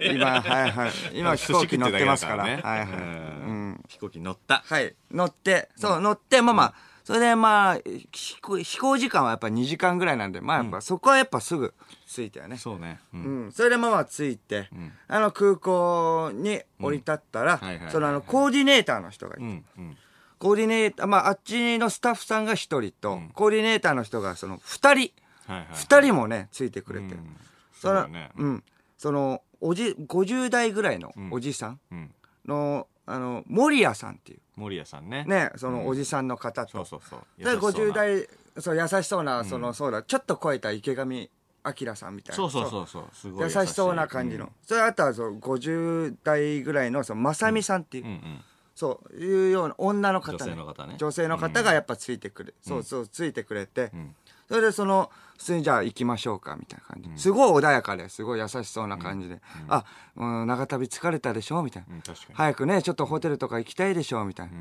[0.00, 0.92] 今、はいはい。
[1.12, 2.42] 今飛行機乗ってますから。
[2.42, 2.80] はいはい。
[2.82, 4.92] うん飛行機乗ったはい。
[5.12, 7.78] 乗って、そう、乗って、まあまあ、それでまあ、
[8.12, 11.74] 飛行時間はやっぱ2時間ぐらいなんで、まあやっぱそこはやっぱすぐ
[12.06, 12.56] 着いたよね。
[12.56, 12.98] そうね。
[13.12, 13.22] うん。
[13.44, 14.70] うん、それでまあまあ着いて、
[15.06, 19.96] あの空港に降り立ったらそのあのコーディネーターの人がいて、うんうん。
[20.38, 25.12] コーディネーターまああっちのスタッフさんが1人と、コーディネーターの人がその2人。
[25.46, 27.36] はいはい2人もねついてくれて、うん。
[27.74, 28.30] そのね。
[28.38, 28.64] うん、
[28.96, 32.14] そのおじ50代ぐらいのおじさんうん。
[32.46, 34.40] の,、あの森谷さんっていう。
[34.56, 35.24] 森谷さんね。
[35.26, 37.20] ねそのおじさんの方と、そうそうそう。
[37.42, 37.60] そうな。
[37.60, 40.02] 50代そう優しそうな、そのそうだ。
[40.02, 41.30] ちょっと超えた池上
[41.62, 42.36] 彰さんみたいな。
[42.36, 43.04] そうそうそうそう。
[43.12, 48.40] すごい優しそうな感じの、それあとはそう50代ぐらいのその正美さんっていう、うんうん。
[48.74, 50.96] そういうような女の方、女性の方ね。
[50.98, 54.14] 女性の方がやっぱついてくる、そうそうついてくれて、ん。
[54.48, 59.84] それでその普通にじゃあ行きましょうかみたいな感じ、すごい穏やかですごい優しそうな感じで、あ、
[60.16, 64.52] うん、長旅疲れたでしょみたいな、うん早くねちょっとホテルとか行きたいでしょみたいな、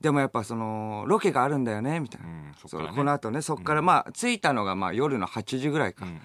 [0.00, 2.54] でもやっぱそのロケがあるんだよねみたいな、ね
[2.94, 6.20] この後ねそっからまあ着いたのがまあ夜の8時ぐらいか、うんうんうん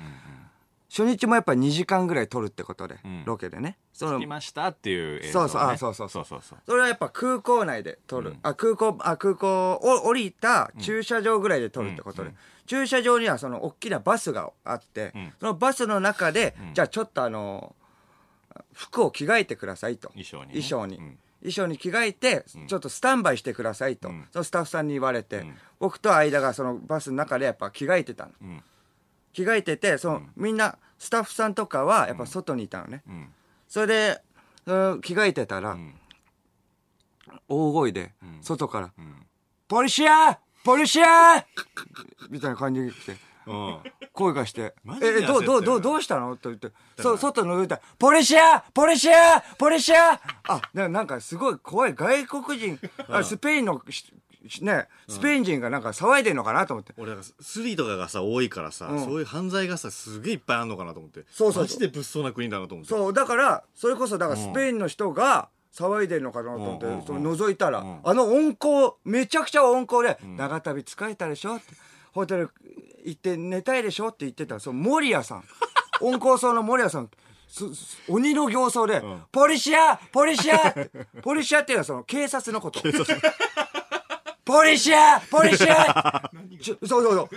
[0.95, 3.25] 初日もやっぱ2時間ぐらい撮るってことで、ん。
[3.25, 3.77] ロケでね。
[3.91, 6.25] その着きましたっていう映像そうそうそうそうそう。
[6.25, 12.34] そうそうそれはやっぱ空港内で撮る、あ空港あ空港を降りた駐車場ぐらいで撮るってことで、
[12.65, 15.34] 駐車場にはその大きなバスがあって、ん。
[15.38, 17.75] そのバスの中で、じゃあちょっとあの
[18.71, 20.08] 服を着替えてくださいと。
[20.10, 20.62] 衣装にね。
[20.62, 21.17] 衣装に、うん。
[21.41, 24.29] 衣装に着替えて、ちょっとスタンバイしてくださいと、ん。
[24.31, 25.58] そのスタッフさんに言われて、ん。
[25.77, 28.63] 僕と間がそのバスの中でやっぱ着替えてたの、ん
[29.36, 33.34] 着替えててその、みんなスタッフさんとかはやっぱ外にいたのね、うん。
[33.67, 34.21] それで、
[34.65, 35.93] うん着替えてたら、ん。
[37.50, 38.93] 大声で、外から、ん
[39.67, 41.45] ポリシアポリシア!
[42.30, 43.78] みたいな感じで来て、うん。
[44.13, 46.36] 声がしてえ、どう、どう、どう、どうしたの？
[46.38, 47.04] と言って、ら。
[47.04, 50.19] そう、外覗いたら、ポリシアポリシアポリシア!
[50.48, 53.82] あ、ななんかすごい怖い外国人、あスペインの
[54.62, 56.93] ね、スペイン人がなんか騒いでんのかなと思って。
[56.97, 59.03] 俺なんかスリとかがさ多いからさ、うん。
[59.03, 61.25] そういう犯罪がさすげえいっぱいあんのかなと思って。
[61.31, 61.63] そうそうそう。
[61.63, 62.89] マジで物騒な国だなと思って。
[62.89, 67.99] そう、だから、それこそ、だからスペインの人が、騒いでるのかなと思って、うんうんうんその覗いたら、ん。
[68.03, 71.65] あの温厚、めちゃくちゃ温厚で、長旅疲れたでしょって、
[72.13, 72.49] ホテル
[73.03, 75.43] 行って寝たいでしょって言ってた、その森谷さん。
[76.01, 77.10] 温厚そうな森谷さん。
[77.47, 79.23] すす鬼の形相で、ん。
[79.31, 80.89] ポリシアポリシアって
[81.21, 82.81] ポリシアっていうのはその警察のこと。
[84.45, 86.31] ポリシアポリシア
[86.62, 87.29] そうそうそ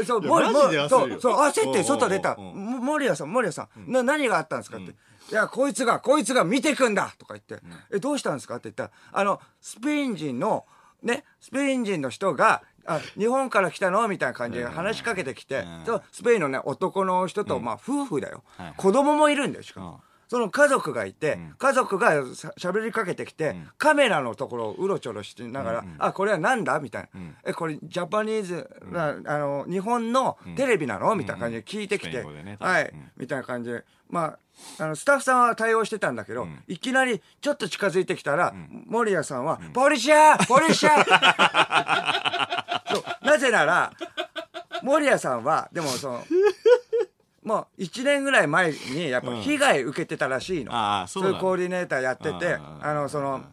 [0.00, 0.04] う。
[0.04, 0.88] そう、もいやマジで焦るよ。
[0.88, 2.34] そう、そう、焦って外出た。
[2.36, 2.54] うんうんう。
[2.54, 4.90] んも森谷さん、森谷さん、な、何があったんですかって。
[4.90, 7.14] いや、こいつが、こいつが見てくんだ!
[7.18, 10.64] とか言って、え、どうしたんですかって言ったら、あの、スペイン人の、
[11.02, 14.06] ね、スペイン人の人が、あ、日本から来たの？
[14.08, 18.74] みたいな感じで話しかけてきて、うスペインのね、男の人と、まあ、夫婦だよ、はい。
[18.76, 19.90] 子供もいるんだよ、しかも。
[19.90, 26.80] うんその家族がいて、家族がしゃ喋りかけてきて、カメラのところをうろちょろしながら、あ、これはなんだ？
[26.80, 27.20] みたいな。
[27.44, 31.14] え、これジャパニーズ、なあの、日本のテレビなの？
[31.14, 32.22] みたいな感じで聞いてきて、
[32.58, 33.10] はい、うん。
[33.16, 33.84] みたいな感じで。
[34.10, 34.36] ま
[34.78, 38.54] あ、あの、スタッフさんは対応してたんだけど、いきなりちょっと近づいてきたら、
[38.86, 43.92] 森谷さんは、ポリシャー ポリシャーなぜなら、
[44.82, 46.24] 森谷さんは、でもその、
[47.44, 50.72] もう1年ぐらい前にやっぱ被害受けてたらしいの。
[50.74, 53.44] ああそうなのいうコーディネーターやってて、あの、その、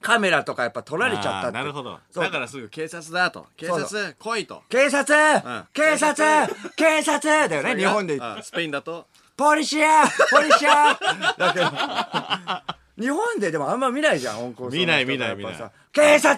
[0.00, 1.48] カメラとかやっぱ撮られちゃったあって。
[1.48, 1.98] ーなるほど。
[2.10, 2.24] そう。
[2.24, 3.46] だからすぐ警察だと。
[3.56, 4.62] 警そう察来いと。
[4.68, 5.66] 警察、ん。
[5.72, 9.06] 警察 警察だよね、日本でスペインだと。
[9.36, 10.98] ポリシアポリシア。
[11.38, 16.36] だけど、日本ででもあんま見ないじゃん、温厚見ない見ない見ない警察！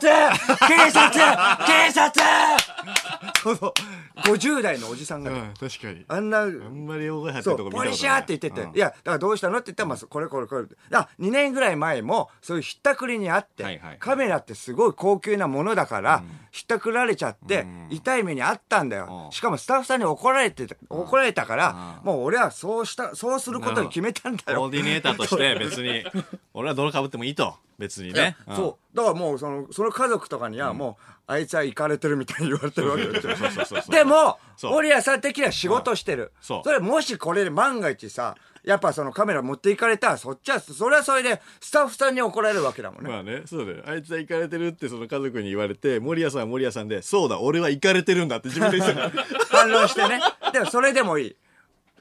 [0.66, 1.66] 警察！
[1.66, 2.10] 警察！
[3.42, 3.72] そうそう。
[4.20, 6.04] 50代のおじさんが、うん確かに。
[6.08, 7.88] あんな、あんまり大声張ってるとこ見たことない。
[7.88, 8.76] ポリシャーって言ってて、うん。
[8.76, 10.64] いや、だからどうしたのって言ったら、まあ、これこれこれ。
[10.92, 13.98] あ、2年ぐらい前も、そういうひったくりにあって、はいはいはい。
[13.98, 17.86] カメラってすごい高級なものだから、ひったくられちゃって、うん。
[17.90, 19.26] 痛い目にあったんだよ。
[19.26, 19.32] うん。
[19.32, 22.06] しかもスタッフさんに怒られてた、怒られたから、うん。
[22.06, 24.60] もう俺はそうした、そうすることに決めたんだよ。
[24.60, 26.04] コーディネーターとして別に
[26.54, 28.96] 俺は泥かぶってもいいと別にねいやそう。
[28.96, 33.36] だからもう、その、その家族とかには、もう、あいつは行かれてるみたいに言われてるわけですよ。
[33.38, 36.32] そうそうそうそうでも、そう森谷さん的には仕事してる。
[36.40, 43.10] そうそれもしこれで万が一さ、やっぱそのカメラ持っていかれたら、そっちは、それはそれで、スタッフさんに怒られるわけだもんね。
[43.10, 49.10] まあねそうだよあいつは行かれてるってその家族に言われて守谷さんは守谷さんでそうだ俺は行かれてるんだって自分で言ってた
[49.56, 50.20] 反論してね。
[50.52, 51.36] でもそれでもいい。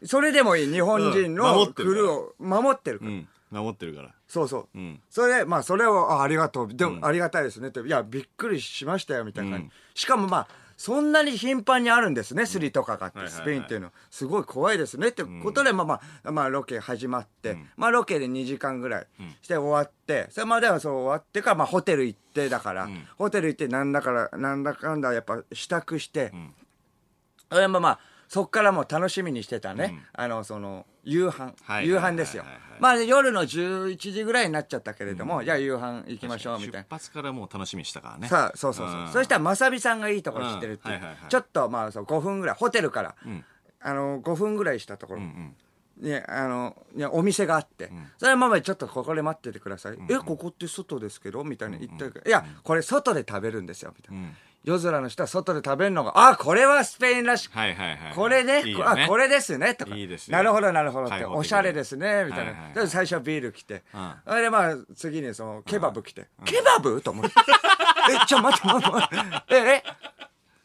[0.05, 0.71] それでもいい。
[0.71, 3.11] 日本人うんの守ってるクルーを守ってるから。
[3.11, 4.77] うん守ってるからそうそう。
[4.77, 6.73] うんそれで、まあ、それを、あありがとう。
[6.73, 7.69] でも、ありがたいですね。
[7.69, 7.81] って。
[7.81, 9.65] いや、びっくりしましたよ、みたいな感じ。
[9.65, 13.91] うんしかも、まあ、そんなに頻繁にあるんですね、スリとかがって、スペインっていうの。
[14.09, 15.09] すごい怖いですね。
[15.09, 19.07] ってことで、まあまあ、まあ、ロケ始まって、まあ、ロケで2時間ぐらい
[19.41, 26.31] して終わって、それまではそう終わってから、まあ、ホテル行って、だから、んホテル行って、なんだから、なんだかんだ、やっぱ、支度して、
[27.51, 32.43] それもまあ、そっからもう楽しみにしてたね、あの、その、夕飯、夕飯ですよ。
[32.79, 36.79] まあ、夜の11時ぐらいになっちゃったけれども、じゃあ夕飯行きましょう、みたいな。
[36.83, 36.85] 出。
[36.91, 38.27] 発からもう楽しみにしたからね。
[38.27, 39.03] さあ、そうそうそう。
[39.05, 39.07] ん。
[39.07, 40.99] そしたら、まさびさんがいいところ知ってるっていう。
[41.27, 43.43] ちょっと、まあ、そう、5分ぐらい、ホテルから、ん。
[43.81, 45.55] あの、5分ぐらいしたところ、うん
[45.97, 49.97] ね、あの、ね、お店があって、それはまあまあちょっとここで待っててください。
[50.09, 51.43] え、ここって外ですけど？
[51.43, 54.29] みたいな言ってるけど、いや、これ外で食べるんですよ、みたいな。
[54.63, 59.95] うん夜空の人は外で食べるのが、あ、これはスペインらしくはいはいはいこれねいいよねあ、これですね、とか。
[59.95, 61.25] いいですよなるほど、なるほどって。
[61.25, 62.51] おしゃれですね、みたいな。
[62.51, 63.83] はいはい最初はビール来て。
[63.93, 66.27] うんそれでまあ、次にその、ケバブ来て。
[66.45, 67.01] ケバブ？
[67.01, 67.31] と思って。
[68.11, 69.55] え、ちょ、待って、待って、待って。
[69.55, 69.83] え、え？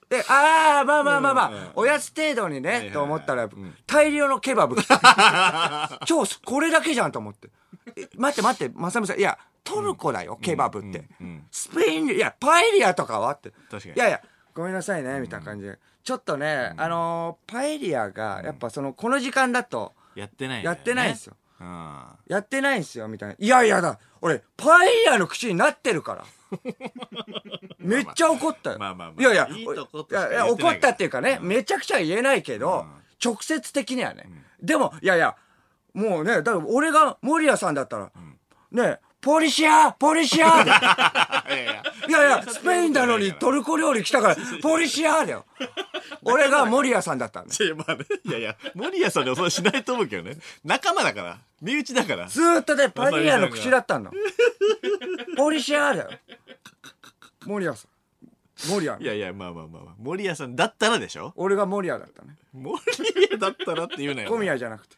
[0.08, 3.48] で、ああ、まあまあまあまあ、おやつ程度にね、いはいと思ったら、
[3.86, 6.00] 大量のケバブ来た。
[6.04, 7.48] 超、これだけじゃんと思って。
[7.96, 11.04] え待って待って、まさみさん、いや、トルコだよ、ケバブって。
[11.50, 13.32] スペイン、いや、パエリアとかは？
[13.32, 13.50] って。
[13.70, 14.20] 確かにいやいや、
[14.54, 15.78] ごめんなさいね、みたいな感じで。
[16.04, 21.36] ちょっとね、あのーパエリアが、やっぱその、この時間だと、やってないんだやってないんですよ。
[21.60, 23.34] うんやってないんですよ、みたいな。
[23.38, 26.24] いやいやだ、俺、パエリアの口になってるから。
[27.78, 28.78] めっちゃ怒ったよ。
[28.78, 32.86] まあまあまあいやいや、いい怒ったっていうかね、めちゃくちゃ言えないけど、
[33.24, 34.28] 直接的にはね。
[34.60, 35.36] でも、いやいや、
[35.94, 38.10] もうね、だから俺が森谷さんだったら、
[38.72, 40.62] ね、ポリシアポリシア。
[40.64, 40.70] で
[41.54, 41.82] いやいや。
[42.08, 45.46] いやいや、スペインなのにトルコ料理来たから、ポリシアだよ。
[46.22, 47.54] 俺が森谷さんだったんだ。
[47.64, 50.36] いやまあねいやいや森谷さんでもそうしないと思うけどね。
[50.64, 51.38] 仲間だから。
[51.62, 52.26] 身内だから。
[52.28, 54.10] ずーっとね、パエリアの口だったの。
[55.36, 56.10] ポリシアだよ。
[57.46, 58.70] 森谷さん。
[58.70, 59.94] 守谷いやいやまあまあまあまあ。
[59.98, 61.32] 守屋さんだったらでしょ？
[61.36, 62.36] 俺が守谷だったね。
[62.52, 62.78] 守
[63.30, 64.28] 屋だったらって言うなよ。
[64.30, 64.96] 小宮じゃなくて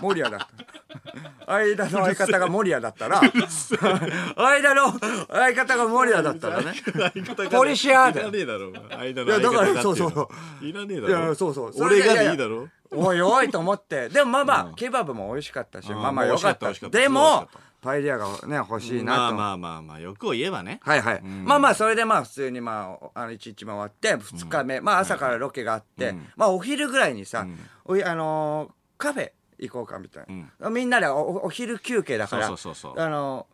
[0.00, 1.52] 守谷だった。
[1.54, 3.20] 間の相方が守谷だったら
[4.36, 6.74] 間の相方が守谷だったらね。
[7.50, 9.12] ポリシアーだよいらねえだろお前。
[9.12, 10.28] 間いやだからの相方がっていそうそうの
[10.60, 11.72] いらねえだいろやそうそう。
[11.78, 12.68] 俺がでいいだろ。
[12.94, 14.08] おいおいと思って。
[14.08, 14.74] でもまあまあ、うん。
[14.74, 16.02] ケバブも美味しかったしうん。
[16.02, 16.72] まあまあよかった。
[16.72, 17.48] でも
[17.80, 20.80] パエリアがね欲しいなと、まあまあまあまあ欲を言えばね。
[20.82, 21.44] はいはい、うん。
[21.44, 26.28] まあまあそれでまあ普通にまああの1日回って2日目、まあ朝からロケがあって、うん。
[26.36, 27.58] まあお昼ぐらいにさ、うん。
[27.84, 29.32] おいあのーカフェ
[29.68, 30.26] 行こうかみたい
[30.58, 33.52] な、みんなでおお昼休憩だからそうそうそうあのー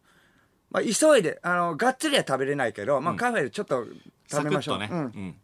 [0.71, 3.87] まあ、急いであのがっつりは食べれないけど、まあ、カフェでちょっと
[4.31, 5.13] 食べましょう、うんサクッとね。
[5.17, 5.35] うん。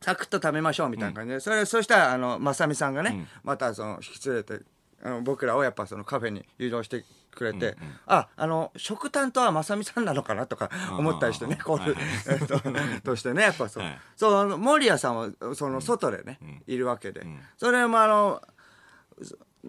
[0.00, 3.28] サクッと食べましょうみたいな感じで、それそしたらあの正美さんがね、ん。
[3.42, 4.60] またその引き連れて
[5.02, 11.96] あの僕らをやっぱそのカフェに誘導してくれて、ああの食担当は正美さんなのかなとか思ったりしてね、こういう、
[12.28, 12.60] えっと
[13.02, 13.98] としてねやっぱそう、はい。
[14.16, 18.42] そうあの守屋さんはその外でね、いるわけで、それもあの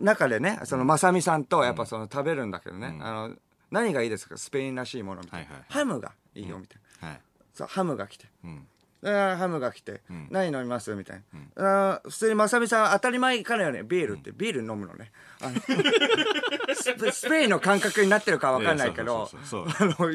[0.03, 3.35] 中でねその正美さんとやっぱその食べるんだけどね、あの
[3.71, 4.37] 何がいいですか？
[4.37, 5.65] スペインらしいものみたいな、はいはい。
[5.69, 7.21] ハムがいいよみたいな、はい。
[7.53, 8.25] そうハムが来て。
[8.43, 8.67] うん。
[9.03, 11.21] ハムが来て、何飲みますみたい
[11.55, 14.31] な、あー普通にまさみさん当たり前かのようにビールって。
[14.35, 15.11] ビール飲むのね。
[15.39, 15.55] あの
[17.13, 19.29] スペインの感覚になってるかわかんないけど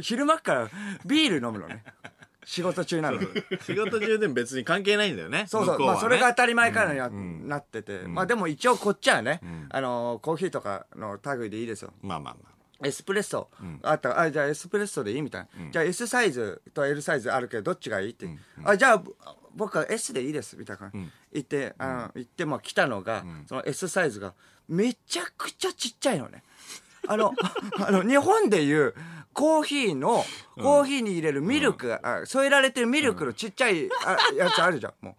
[0.03, 0.69] 昼間っから
[1.07, 1.85] ビール飲むのね
[2.45, 3.27] 仕事中なのに。
[3.63, 11.93] 仕事中でも別に関係ないんだよねそうそう、まあ、それが当たり前かのようになってて、まあでも一応こっちはね、あのコーヒーとかの類でいいですよ。
[12.03, 12.53] まあまあまあ。
[12.85, 13.49] エスプレッソ、
[13.83, 14.21] あった。
[14.21, 18.29] あじゃあエスプレッソでいいみたいな、じゃあ S サイズと L サイズあるけどどっちがいいって、
[18.65, 19.13] あじゃあぼ
[19.55, 20.91] 僕は S でいいですみたいな、
[21.33, 24.35] 言ってあの、言ってまあ来たのが、その S サイズが
[24.69, 26.43] めちゃくちゃちっちゃいのね。
[27.07, 27.35] あの
[27.85, 28.95] あの日本でいう
[29.33, 30.25] コーヒーの
[30.57, 35.17] コーヒーに入れるミルク、あ添えられてるミルクのちっちゃい、あやつあるじゃんも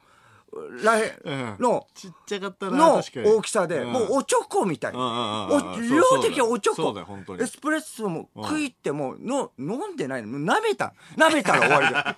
[0.52, 0.84] う。
[0.84, 1.56] らへうん。
[1.60, 3.26] の、ちっちゃかったなの確かに。
[3.28, 3.91] 大きさで、うん。
[3.91, 4.93] もうおちょこみたい。
[4.93, 4.99] な。
[4.99, 5.95] うんうんうんうん。
[5.95, 7.36] お量的おちょこそうだよ本当。
[7.36, 7.41] に。
[7.43, 10.28] エスプレッソも食いってもの、飲んでないの。
[10.28, 10.93] もう舐めた。
[11.17, 12.15] 舐めたら終わりだ。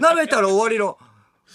[0.00, 0.96] 舐めたら終わりの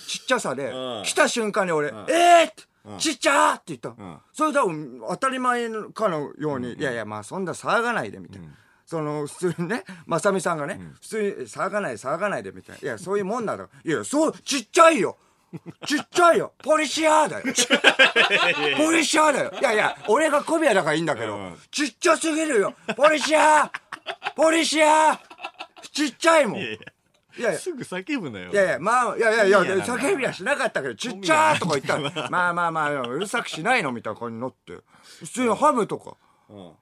[0.08, 1.04] ちっちゃさでう、ん。
[1.04, 2.64] 来た瞬間に俺、えーって
[3.00, 3.90] ちっちゃーって言った。
[3.90, 4.22] ん。
[4.34, 4.62] それだ
[5.10, 8.50] 当たり前かのように、いやいや、まあそんな騒がないで、みたいな。
[8.86, 12.82] その普通にね、 まさみさんがね、普通に騒がない騒がないでみたいな。
[12.82, 13.68] いや、そういうもんなんだ。
[13.84, 15.18] いや、そう、ちっちゃいよ。
[15.86, 16.54] ちっちゃいよ。
[16.64, 17.44] ポリシアーだよ。
[18.78, 19.54] ポリシアーだよ。
[19.60, 21.58] いやいや、俺が小宮だからいいんだけど、うん。
[21.72, 22.74] ちっちゃすぎるよ。
[22.96, 23.66] ポリシア。
[23.66, 23.70] ー
[24.36, 25.12] ポリシア。
[25.12, 25.20] ー
[25.92, 26.60] ちっちゃいもん。
[26.60, 26.72] いいや。
[26.72, 26.78] いや
[27.38, 27.52] いや。
[27.54, 28.52] や、すぐ叫ぶなよ。
[28.52, 34.80] いやいや、まあ、いやいやいや、叫びはしなかったけど、ちっちゃーとか言ったら、まあまあまあ、うるさくしないのみたいな感じになって。
[35.20, 36.16] 普通にハムとか、うん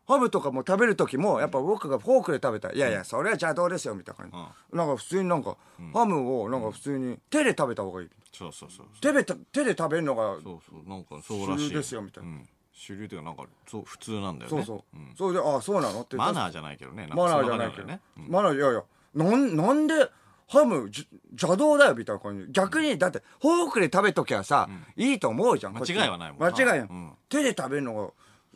[0.08, 4.78] ハムとかも食べる時も、やっぱ僕がフォークで食べたら、いやいや、それは邪道ですよ、みたいな感じ。
[4.78, 5.58] なんか普通になんか、
[5.94, 8.10] ハムをなんか普通に手で食べた方がいい。
[8.34, 11.68] そうそうそう手でた手で食べるのが、そうそうなんかそうらしい。
[11.68, 12.30] 主流ですよみたいな。
[12.30, 12.50] ん。
[12.74, 14.64] 主流っていうかなんかそう普通なんだよね。
[14.64, 14.98] そうそう。
[14.98, 15.16] ん。
[15.16, 16.16] それで、あそうなのって。
[16.16, 17.88] マナーじゃないけどねマナーじゃないけど。
[17.88, 18.00] ね。
[18.16, 20.10] マナー、いやいや、なん、なんで、
[20.48, 22.52] ハム、じ邪道だよ、みたいな感じ。
[22.52, 25.74] 逆に、だって、フォークで食べときゃさ、いいと思うじゃん。
[25.74, 26.48] 間違いはないもんな。
[26.48, 27.12] 間違いないうん。
[27.30, 28.10] 手で食べるのが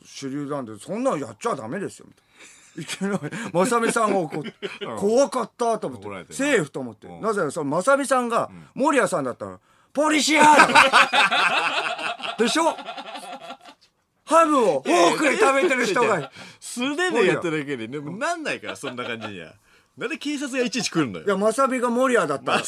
[0.06, 3.16] 主流なんで、そんなのやっちゃダメですよ、みたいな。
[3.18, 4.54] いきなり、まさみさんが怒って、
[4.98, 7.08] 怖かったと思って、セーフと思って。
[7.08, 9.60] うんなぜなら、そのまさみさんが、守屋さんだったら、
[9.94, 12.38] ポリシアー。
[12.44, 12.76] でしょ？
[14.28, 19.54] ハムをフォークで食べてる人が、素手でやっただけででもなんないからそんな感じには
[19.98, 22.64] なんで警察がいちいち来るんだよいや、まさみが守屋だったら。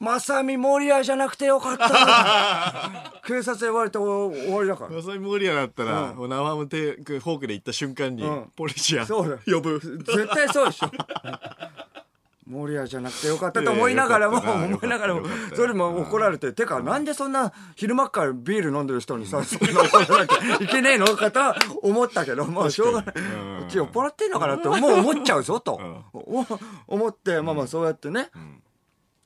[0.00, 2.90] まさみ守屋じゃなくてよかった。
[3.30, 4.90] 警察言われて終わりだから。
[4.90, 8.50] まさみモリアだったら、もう生ハム手フォークで行った瞬間に、うん。
[8.56, 9.22] ポリシア呼
[9.60, 9.78] ぶ。
[9.78, 10.90] 絶対そうでしょ。
[12.50, 15.22] 守屋じゃなくてよかったと思いながらも、 思いながらも
[15.54, 21.06] それも怒られて、てか、なんでそんな昼間っからビール飲んでる人にさ、 そんな怒らなきゃいけねえの？
[21.14, 21.40] かと
[21.82, 23.14] 思ったけど、まあしょうがない。
[23.14, 23.20] こ
[23.68, 25.80] うち酔っ払ってんのかなってもう思っちゃうぞと。
[26.12, 26.44] お
[26.88, 28.30] 思って、まあまあそうやってね、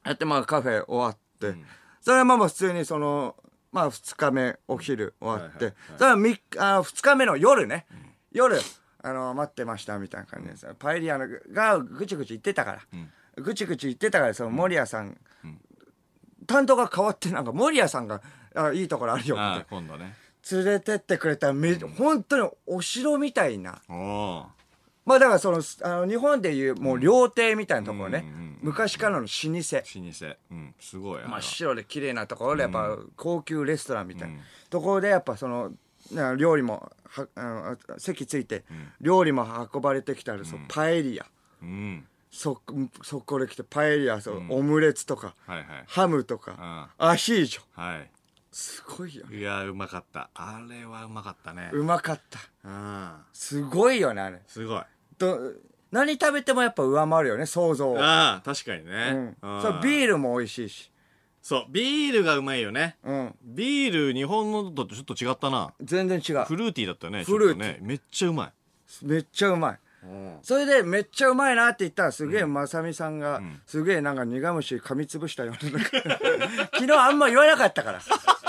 [0.04, 1.56] やってまあカフェ終わって、
[2.02, 3.36] それはまあまあ普通にその、
[3.74, 7.86] まあ2日目お昼終わって、はいそれは3日、あ2日目の夜ね、
[8.30, 8.56] 夜、
[9.02, 10.66] あの、待ってましたみたいな感じです。
[10.78, 15.18] パエリアのがぐちぐち言ってたから、ぐちぐち言ってたから、その森谷さん、
[16.46, 18.22] 担当が変わって、なんか森谷さんが、
[18.54, 19.66] あいいところあるよって。
[19.68, 20.14] 今度ね。
[20.52, 23.82] 連れてってくれため、本当にお城みたいな。
[25.04, 29.42] まあだからその、あの日本でいうもう料亭みたいなところね、うんうんうん昔からの老舗。
[29.44, 30.36] 老舗。
[30.50, 30.74] うん。
[30.80, 31.22] すごい。
[31.22, 34.38] 真はっ白で綺麗なところでやっぱ高級レストランみたいな。
[34.70, 35.70] ところでやっぱその
[36.12, 38.64] な料理もはあの席ついて
[39.02, 41.26] 料理も運ばれてきたらそうパエリア。
[41.60, 42.06] うん。
[42.30, 42.58] そ
[43.02, 45.66] そこで来てパエリアそう、オムレツとかはいはい。
[45.86, 47.60] ハムとか、アヒージョ。
[47.78, 48.10] はい。
[48.50, 49.36] すごいよね。
[49.36, 50.30] いやうまかった。
[50.34, 51.70] あれはうまかったね。
[51.74, 52.40] うまかった。
[52.64, 53.10] うん。
[53.34, 54.40] すごいよねあれ。
[54.46, 54.82] すごい
[55.18, 55.52] と
[55.90, 60.90] 何食べてもやっぱ上回るよね想像を、ああ確かにうねん、うんそうビールも美味しいし、
[61.44, 62.96] そうビールがうまいよね。
[63.04, 65.74] うん、ビール日本のとちょっと違ったな。
[65.82, 66.44] 全然違う。
[66.46, 67.68] フルーティーだったねフルーティー。
[67.68, 67.86] ちょっとね。
[67.86, 68.52] めっちゃうまい。
[69.02, 69.78] めっちゃうまい。
[70.04, 70.38] うん。
[70.40, 75.80] それでめっちゃうまいなって言ったらすげえまさみさんがすげえなんか苦虫噛みつぶしたような。
[76.72, 77.98] 昨日あんま言わなかったから。
[77.98, 78.43] あ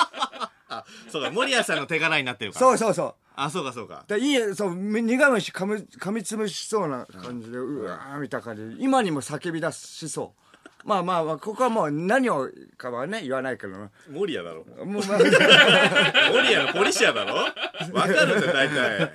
[1.09, 2.65] そうか守谷さんの手柄になってるから。
[2.65, 3.13] そうそうそう。
[3.37, 4.05] あそうかそうか。
[4.07, 10.41] でいいそうみ苦虫噛み噛みつぶしそうな感じで、うわーみたいな感じで今にも叫び出しそう。
[10.87, 14.63] まあまあまあここはもう何をかはね言わないけどな守谷だろ。
[14.85, 17.35] もう、まあ、守谷のポリシアだろ。
[17.35, 19.11] わかるんだよ大体。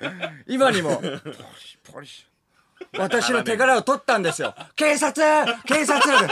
[0.47, 0.97] 今にも。
[0.97, 1.17] ポリ
[1.57, 2.27] シポリシ。
[2.97, 4.53] 私の手柄を取ったんですよ。
[4.75, 5.25] 警察
[5.65, 6.29] 警察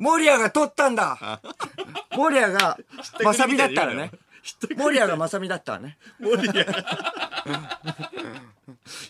[0.00, 1.40] 守谷が取ったんだ。
[2.16, 2.78] 守谷が
[3.22, 4.10] まさみだったらね。
[4.76, 5.98] 守谷がまさみだったらね。
[6.18, 6.64] 守谷。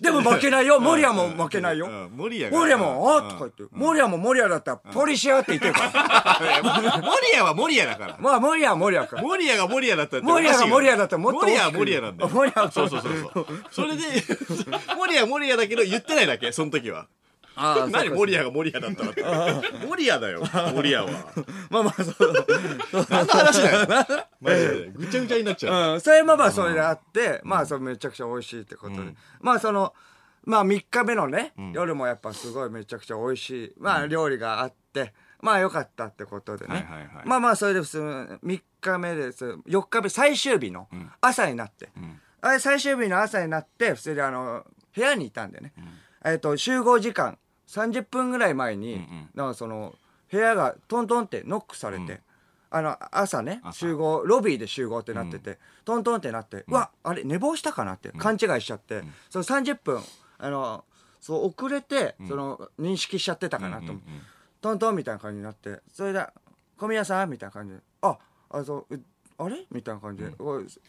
[0.00, 0.80] でも負けないよ。
[0.80, 1.86] 守谷も負けないよ。
[1.86, 2.16] うん。
[2.16, 2.58] 守谷が。
[2.58, 6.60] 守谷も、あうんとか言って、守谷も守谷だったら、ポリシアって言ってるから。
[7.00, 8.16] 守谷は守谷だから。
[8.18, 9.22] まあ、守谷は守谷か。
[9.22, 12.30] 守谷が守谷だったら守谷が守谷だったらもっと守谷は守谷なんだよ。
[12.30, 13.46] 守谷はそうそうそうそう。
[13.70, 14.02] それで
[14.96, 17.06] 守谷は守谷だけど言ってないだけその時は
[17.56, 20.40] ああ 何守谷が守谷だったらって守谷だよ
[20.74, 21.06] 守谷は。
[21.70, 22.46] まあまあ、そう。
[23.10, 24.26] 何の話だよ？
[24.40, 24.92] マジで。
[24.94, 25.94] ぐちゃぐちゃになっちゃう。
[25.94, 29.14] うん、それまあまあ、それであって、まあ、それめちゃくちゃ美味しいってことで。
[29.40, 29.94] まあ、その、
[30.44, 36.74] まあ、3日目のね、夜もやっぱすごいめちゃくちゃ美味しい、まあ、料理があって、まあ、よかったってことでね。
[36.74, 37.26] はいはいはい。
[37.26, 37.98] まあまあ、それで普通、
[38.44, 39.44] 3日目です。
[39.44, 40.88] 4日目、最終日の
[41.20, 41.90] 朝になって。
[42.40, 45.72] あれ、最終日の朝になって、普通にあの、部屋にいたんでね。
[46.24, 49.94] えっと、集合時間、30分ぐらい前に、なんかその、
[50.30, 52.20] 部屋がトントンってノックされて、
[52.70, 53.78] あの、朝ね、朝。
[53.80, 60.00] 集合、ロビーで集合ってなってて、トントンってなって、うわ、あれ、寝坊したかなって勘違いしちゃって、その30分、
[60.38, 60.84] あの、
[61.20, 63.92] そう、遅れて、その、認識しちゃってたかなと
[64.60, 66.24] トントンみたいな感じになって、それで、
[66.78, 68.18] 小宮さんみたいな感じで、あ、
[68.50, 68.98] あ、そう、え
[69.38, 69.64] あれ？
[69.72, 70.30] みたいな感じで、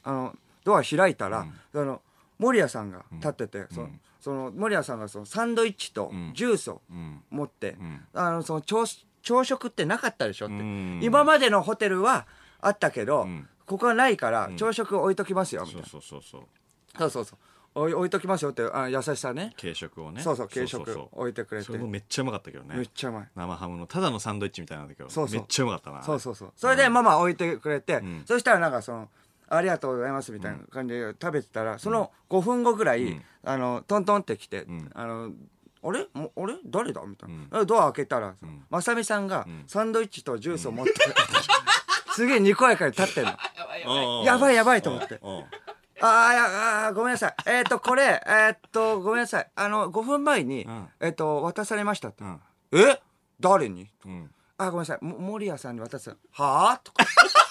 [0.03, 1.39] あの、ドア開いたら、
[1.73, 2.01] あの、
[2.41, 7.21] 守谷さんが立ってて、その、その、守谷さんがその、サンドイッチとジュースをうん。
[7.29, 8.05] 持って、ん。
[8.13, 8.85] あの、その、朝、
[9.21, 10.55] 朝食ってなかったでしょって。
[10.55, 10.99] ん。
[11.03, 12.25] 今までのホテルは
[12.59, 13.47] あったけど、ん。
[13.67, 15.89] ここはないから、朝食置いときますよ、みたいそうな。
[15.89, 16.41] そうそうそう。
[16.97, 17.39] そうそうそう。
[17.73, 19.53] 置い置いときますよって、あ優しさね。
[19.59, 20.21] 軽食をね。
[20.21, 21.67] そうそう軽食置いてくれて。
[21.67, 22.75] それもめっちゃうまかったけどね。
[22.75, 23.27] めっちゃうまい。
[23.33, 25.39] 生ハムのただのサンドイッチみたいなんだけどそうそう。
[25.39, 26.03] めっちゃうまかったな。
[26.03, 26.51] そうそうそう。
[26.57, 28.23] それでママ置いてくれて、ん。
[28.25, 29.09] そしたらなんかその、
[29.53, 34.89] ありがとうございますみたいな感じで食べてたら、その5分後ぐらい、あの、トントンって来て、ん。
[34.93, 35.31] あの、
[35.83, 36.07] あれ？
[36.13, 36.55] もあれ？
[36.65, 37.01] 誰だ？
[37.05, 38.35] みたいな、うドア開けたら、
[38.69, 40.93] まさみさんがサンドイッチとジュースを持って、
[42.15, 43.31] すげえにこやかに立ってんの。
[44.19, 44.23] うん。
[44.23, 45.19] やばいやばいと思って。
[45.21, 45.45] うん。
[46.03, 47.35] あーいやあーごめんなさい。
[47.45, 49.51] えっ、と、これ、えっ、と、ごめんなさい。
[49.55, 50.89] あの、5分前に、ん。
[50.99, 52.23] えっ、と、渡されましたって。
[52.23, 52.39] ん。
[52.71, 53.01] え？
[53.39, 53.91] 誰に？
[54.05, 54.31] うん。
[54.57, 55.03] あ、ごめんなさい。
[55.03, 56.15] も守谷さんに渡す。
[56.31, 57.05] はぁとか。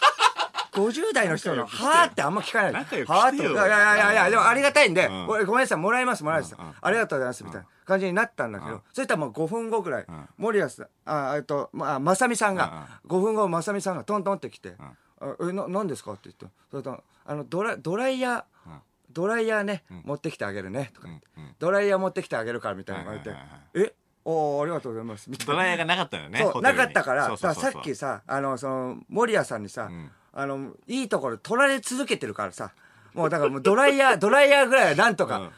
[0.72, 2.72] 50代の人の、はぁってあんま聞かない。
[2.72, 3.30] はぁとか。
[3.30, 3.52] してよ。
[3.52, 5.78] いやいやいやいや、でもありがたいんで、ごめんなさい。
[5.78, 6.56] もらいます、もらいます。
[6.58, 7.44] ありがとうございます。
[7.44, 10.06] みたいな感じになったんだけど、そしたらもう5分後ぐらい、
[10.36, 18.70] 守谷さん、あ、えっと、まあ、まさみさんが、5分後、まさみさんがトントンって来て、あえ、な、何ですかって言って、それと、あの、ドラ、ドライヤー、
[19.12, 21.26] ドライヤーね、持ってきてあげるね、とか言って、
[21.58, 25.30] ドライヤー持ってきてあげるから、みたいな感じではいはいはい、えおーありがとうございます。
[25.30, 25.52] みたいな。
[25.54, 32.72] ドライヤーがなかったよねなかったから、さっきさ、あの、その、守谷さんにさ、んあの、いいところ取られ続けてるからさ、
[33.14, 35.50] もうだからもうドライヤー、 ドライヤーぐらいはなんとか、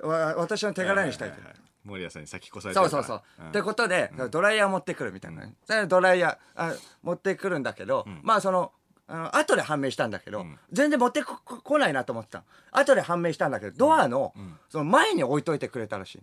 [0.00, 1.40] わ私の手柄にしたいと。
[1.40, 1.48] は。
[1.48, 3.22] はは守谷さんに先越されてそうそうそう。
[3.48, 5.54] ってことで、ドライヤー持ってくるみたいなね。
[5.86, 8.72] ドライヤーあ持ってくるんだけど、まあその、
[9.10, 12.44] あの後で判明したんだけど、全然持ってここないなと思ってたの。
[12.72, 14.34] 後で判明したんだけど、ドアの、
[14.68, 16.22] その前に置いといてくれたらしい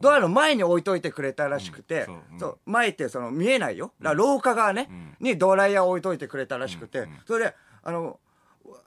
[0.00, 2.40] ドアの前に置いといてくれたらしくて、うん。
[2.40, 3.92] そう前ってその見えないよ。
[4.00, 8.18] だから廊下側ね、にドライヤー置いといてくれたらしくて、それで、あの、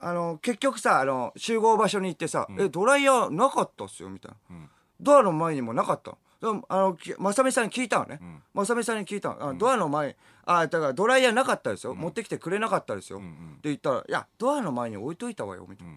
[0.02, 4.58] あの、結局さ、あの、集合場所に行ってさ、え、ドライヤーなかったっすよ、みたいな。
[5.00, 6.18] ドアの前にもなかったの。
[6.42, 8.20] でもあの、きまさみさんに聞いたのね。
[8.54, 9.50] まさみさんに聞いたの。
[9.50, 10.16] あドアの前、
[10.52, 11.94] あ、だからドライヤーなかったですよ。
[11.94, 13.20] 持ってきてくれなかったですよ。
[13.20, 13.22] っ
[13.62, 15.94] て言ったら、いや、ドアの前に置いといたわよ、みたいな。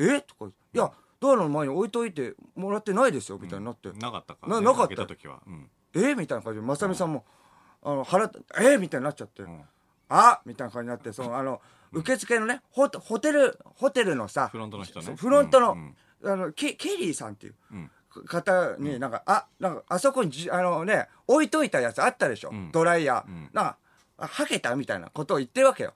[0.00, 0.20] え？
[0.20, 3.92] とか言って、いや、ドアの前に置いといてもらってないですよ、みたいになって。
[3.92, 4.48] なかったか。
[4.48, 4.96] ななかった。
[4.96, 5.40] た時は。
[5.46, 5.70] うん。
[5.94, 6.16] え？
[6.16, 7.24] みたいな感じで、まさみさんも、
[7.84, 8.78] あの、腹立え？
[8.78, 9.64] みたいになっちゃって、ん。
[10.08, 10.40] あ？
[10.44, 11.60] みたいな感じになって、その、あの、
[11.92, 15.06] 受付のね、ホホテル、ホテルのさ、フロントの人ね。
[15.06, 17.90] そうフロントの、うんあのケ、ケリーさんっていう、ん
[18.26, 23.76] 方になんか、あなんかあそこにじあのね置いといたやつあったでしょ、ドライヤー、なんか
[24.20, 25.94] あはけたみたいなことを言ってるわけよ。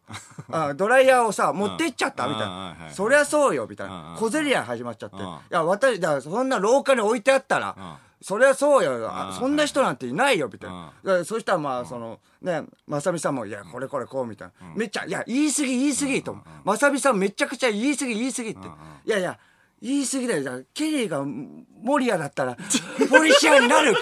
[0.51, 2.77] あドライヤーをさ持ってっちゃったみたいな。
[2.93, 4.15] そりゃそうよみたいな。
[4.17, 5.17] 小競り合い始まっちゃって。
[5.17, 5.39] いうん。
[5.51, 7.95] や私だからそんな廊下に置いてあったらうん。
[8.25, 9.11] そりゃそうよ。
[9.37, 11.19] そんな人なんていないよみたいうん。
[11.19, 14.73] なそしたらまあそのねまさみさんも「いやこれこれこう」みたいな。
[14.77, 18.69] めっちゃ「いや言い過ぎ言い過ぎ」とまさみさんめちゃくちゃ言い過ぎ言い過ぎって。
[19.05, 19.37] いやいや
[19.83, 20.63] 言い過ぎだよ。
[20.73, 22.57] ケリーがモリアだったら
[23.11, 23.95] ポリシアになる。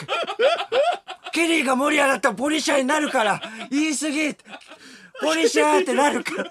[1.32, 4.34] ケリーがモリアだったらポリシアになるから言い過ぎ
[5.22, 6.50] ポリシアってなるから。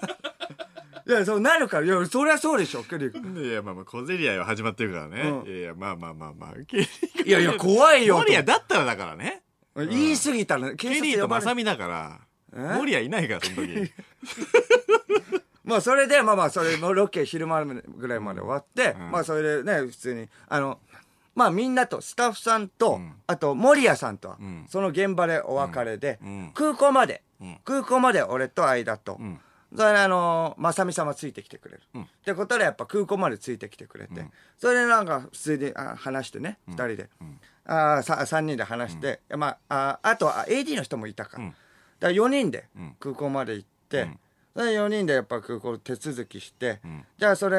[1.06, 1.86] いやそうなるから。
[1.86, 3.50] いやそりゃそうでしょケリー。
[3.50, 5.48] いやまあまあ小競り合いは始まってるからね、うん。
[5.48, 6.50] いやいやまあまあまあまあ。
[7.24, 8.18] いやいや怖いよ。
[8.18, 9.42] モリアだったらだからね。
[9.76, 12.20] 言い過ぎたら警ケリーとマサミだから
[12.52, 12.76] え？
[12.76, 13.92] モリアいないからその時
[15.64, 19.10] まあそれでまあまあそれのロケ昼間ぐらいまで終わって、うん。
[19.10, 20.78] まあそれでね普通にあの
[21.34, 23.14] まあみんなとスタッフさんと、うん。
[23.26, 24.66] あと守屋さんとは、うん。
[24.68, 26.50] その現場でお別れで、うん。
[26.54, 27.58] 空港まで、うん。
[27.64, 29.40] 空港まで俺と間と、うん。
[29.74, 32.02] それであの正美さんはついてきてくれる、うん。
[32.02, 34.30] ってことでやっぱ空港までついてきてくれて、うん。
[34.58, 37.08] それでなんか普通にあ話してね、二人で、
[37.64, 41.38] あさ3人で話して、まあ、ああとあ AD の人もいたか。
[41.38, 41.54] だか
[42.00, 42.96] ら4人でうん。
[42.98, 44.08] 空港まで行って、
[44.54, 47.04] 4人でやっぱ空港手続きして、ん。
[47.18, 47.56] じゃあそれ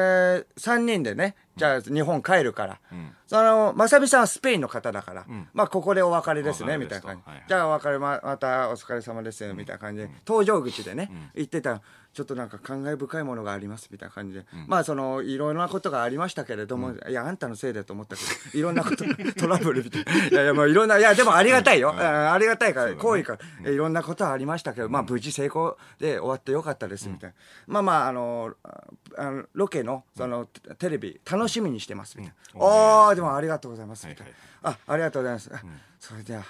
[0.58, 3.12] 3人でねじゃあ日本帰るから、うん。
[3.26, 5.48] その正美さんはスペインの方だから、ん。
[5.52, 7.44] まあここでお別れですねみたいな感じ、はいはい。
[7.48, 11.82] じゃあお別れままたお疲れ様ですみたいな感じで、搭乗口でね、行ってたら
[12.12, 19.04] ちょっとなんか感慨深いものがありますみたいな感じで、まあそのいろんなことがありましたけれども、いやあんたのせいだと思ったけどいろんなこと
[19.38, 20.12] トラブルみたいな。
[20.28, 27.36] いやいやもういろんないやでもありがたいよ、あありがたいから好意から、いろんなことはありましたけど、まあ無事成功で終わってよかったですみたいな、
[27.66, 28.84] まあまああのあ
[29.16, 30.46] あのロケのその、
[30.78, 34.26] テレビ楽しみにしてますみたいな、ああでもありがとうございますみたい
[34.62, 35.62] な、あありがとうございます、あ
[35.98, 36.44] それでは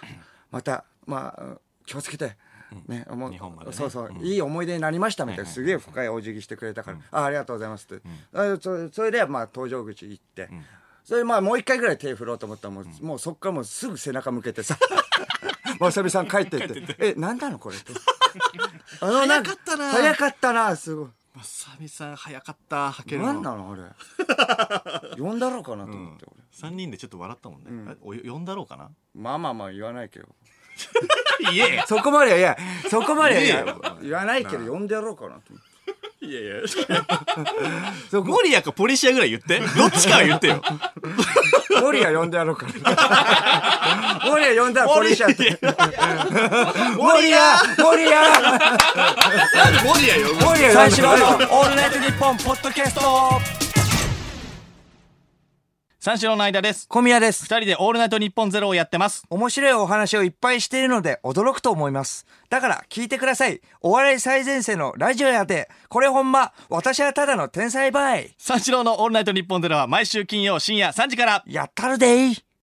[0.50, 2.36] またまあ気をつけて、
[2.86, 3.30] ね、もう。
[3.30, 3.76] 日本までね。
[3.76, 8.02] そうそう、いい思い出になりましたみたいな、すげえ深いお辞儀してくれたから、あありがとうございますって、
[8.32, 10.48] あそそれでまあ搭乗口行って、
[11.04, 14.78] それでまあもう一回ぐらい手振ろうと思ったらもう,、もうそっからもうすぐ背中向けてさ。
[15.80, 17.92] わさびさん帰ってって「え何なのこれ」って
[19.00, 19.90] あの早かったな。
[19.90, 21.08] 早かったなすごい。
[21.34, 23.32] マサミさん早かったはけるの。
[23.32, 25.16] 何なのあれ。
[25.18, 26.42] 呼んだろうかなと思って、俺。
[26.70, 28.90] 3人でちょっと笑ったもんね、あお呼んだろうかな。
[29.14, 30.28] まあまあまあ言わないけど
[31.52, 31.82] いえ。
[31.86, 32.40] そこまではい。
[32.40, 32.56] や
[32.88, 33.48] そこまではい。
[33.48, 33.64] や
[34.02, 35.72] 言わないけど呼んでやろうかなと思って。
[36.24, 36.68] いやいや。
[38.10, 38.28] そこ。
[38.28, 39.58] モリアかポリシアぐらい言って。
[39.76, 40.62] どっちかは言ってよ。
[41.80, 42.72] モリア呼んでやろうかな。
[44.24, 45.58] モリア呼んだらポリシャって。
[46.96, 47.58] モリア。
[47.78, 48.22] モリア。
[48.30, 48.58] なん
[49.72, 53.61] でモリア呼ぶモリア三四郎の呼んでオールナイトニッポンポッドキャスト
[56.04, 62.26] 三四郎の間です小宮です二人でオールナイトニッポンゼロをやってます面白いお話をいっぱいしているので驚くと思います。
[62.50, 63.60] だから聞いてください。
[63.82, 68.34] お笑い最前線のラジオやで、これほんま、私はただの天才バイ。
[68.36, 72.51] 三四郎のオールナイトニッポンゼロは毎週金曜深夜3時からやったるでい。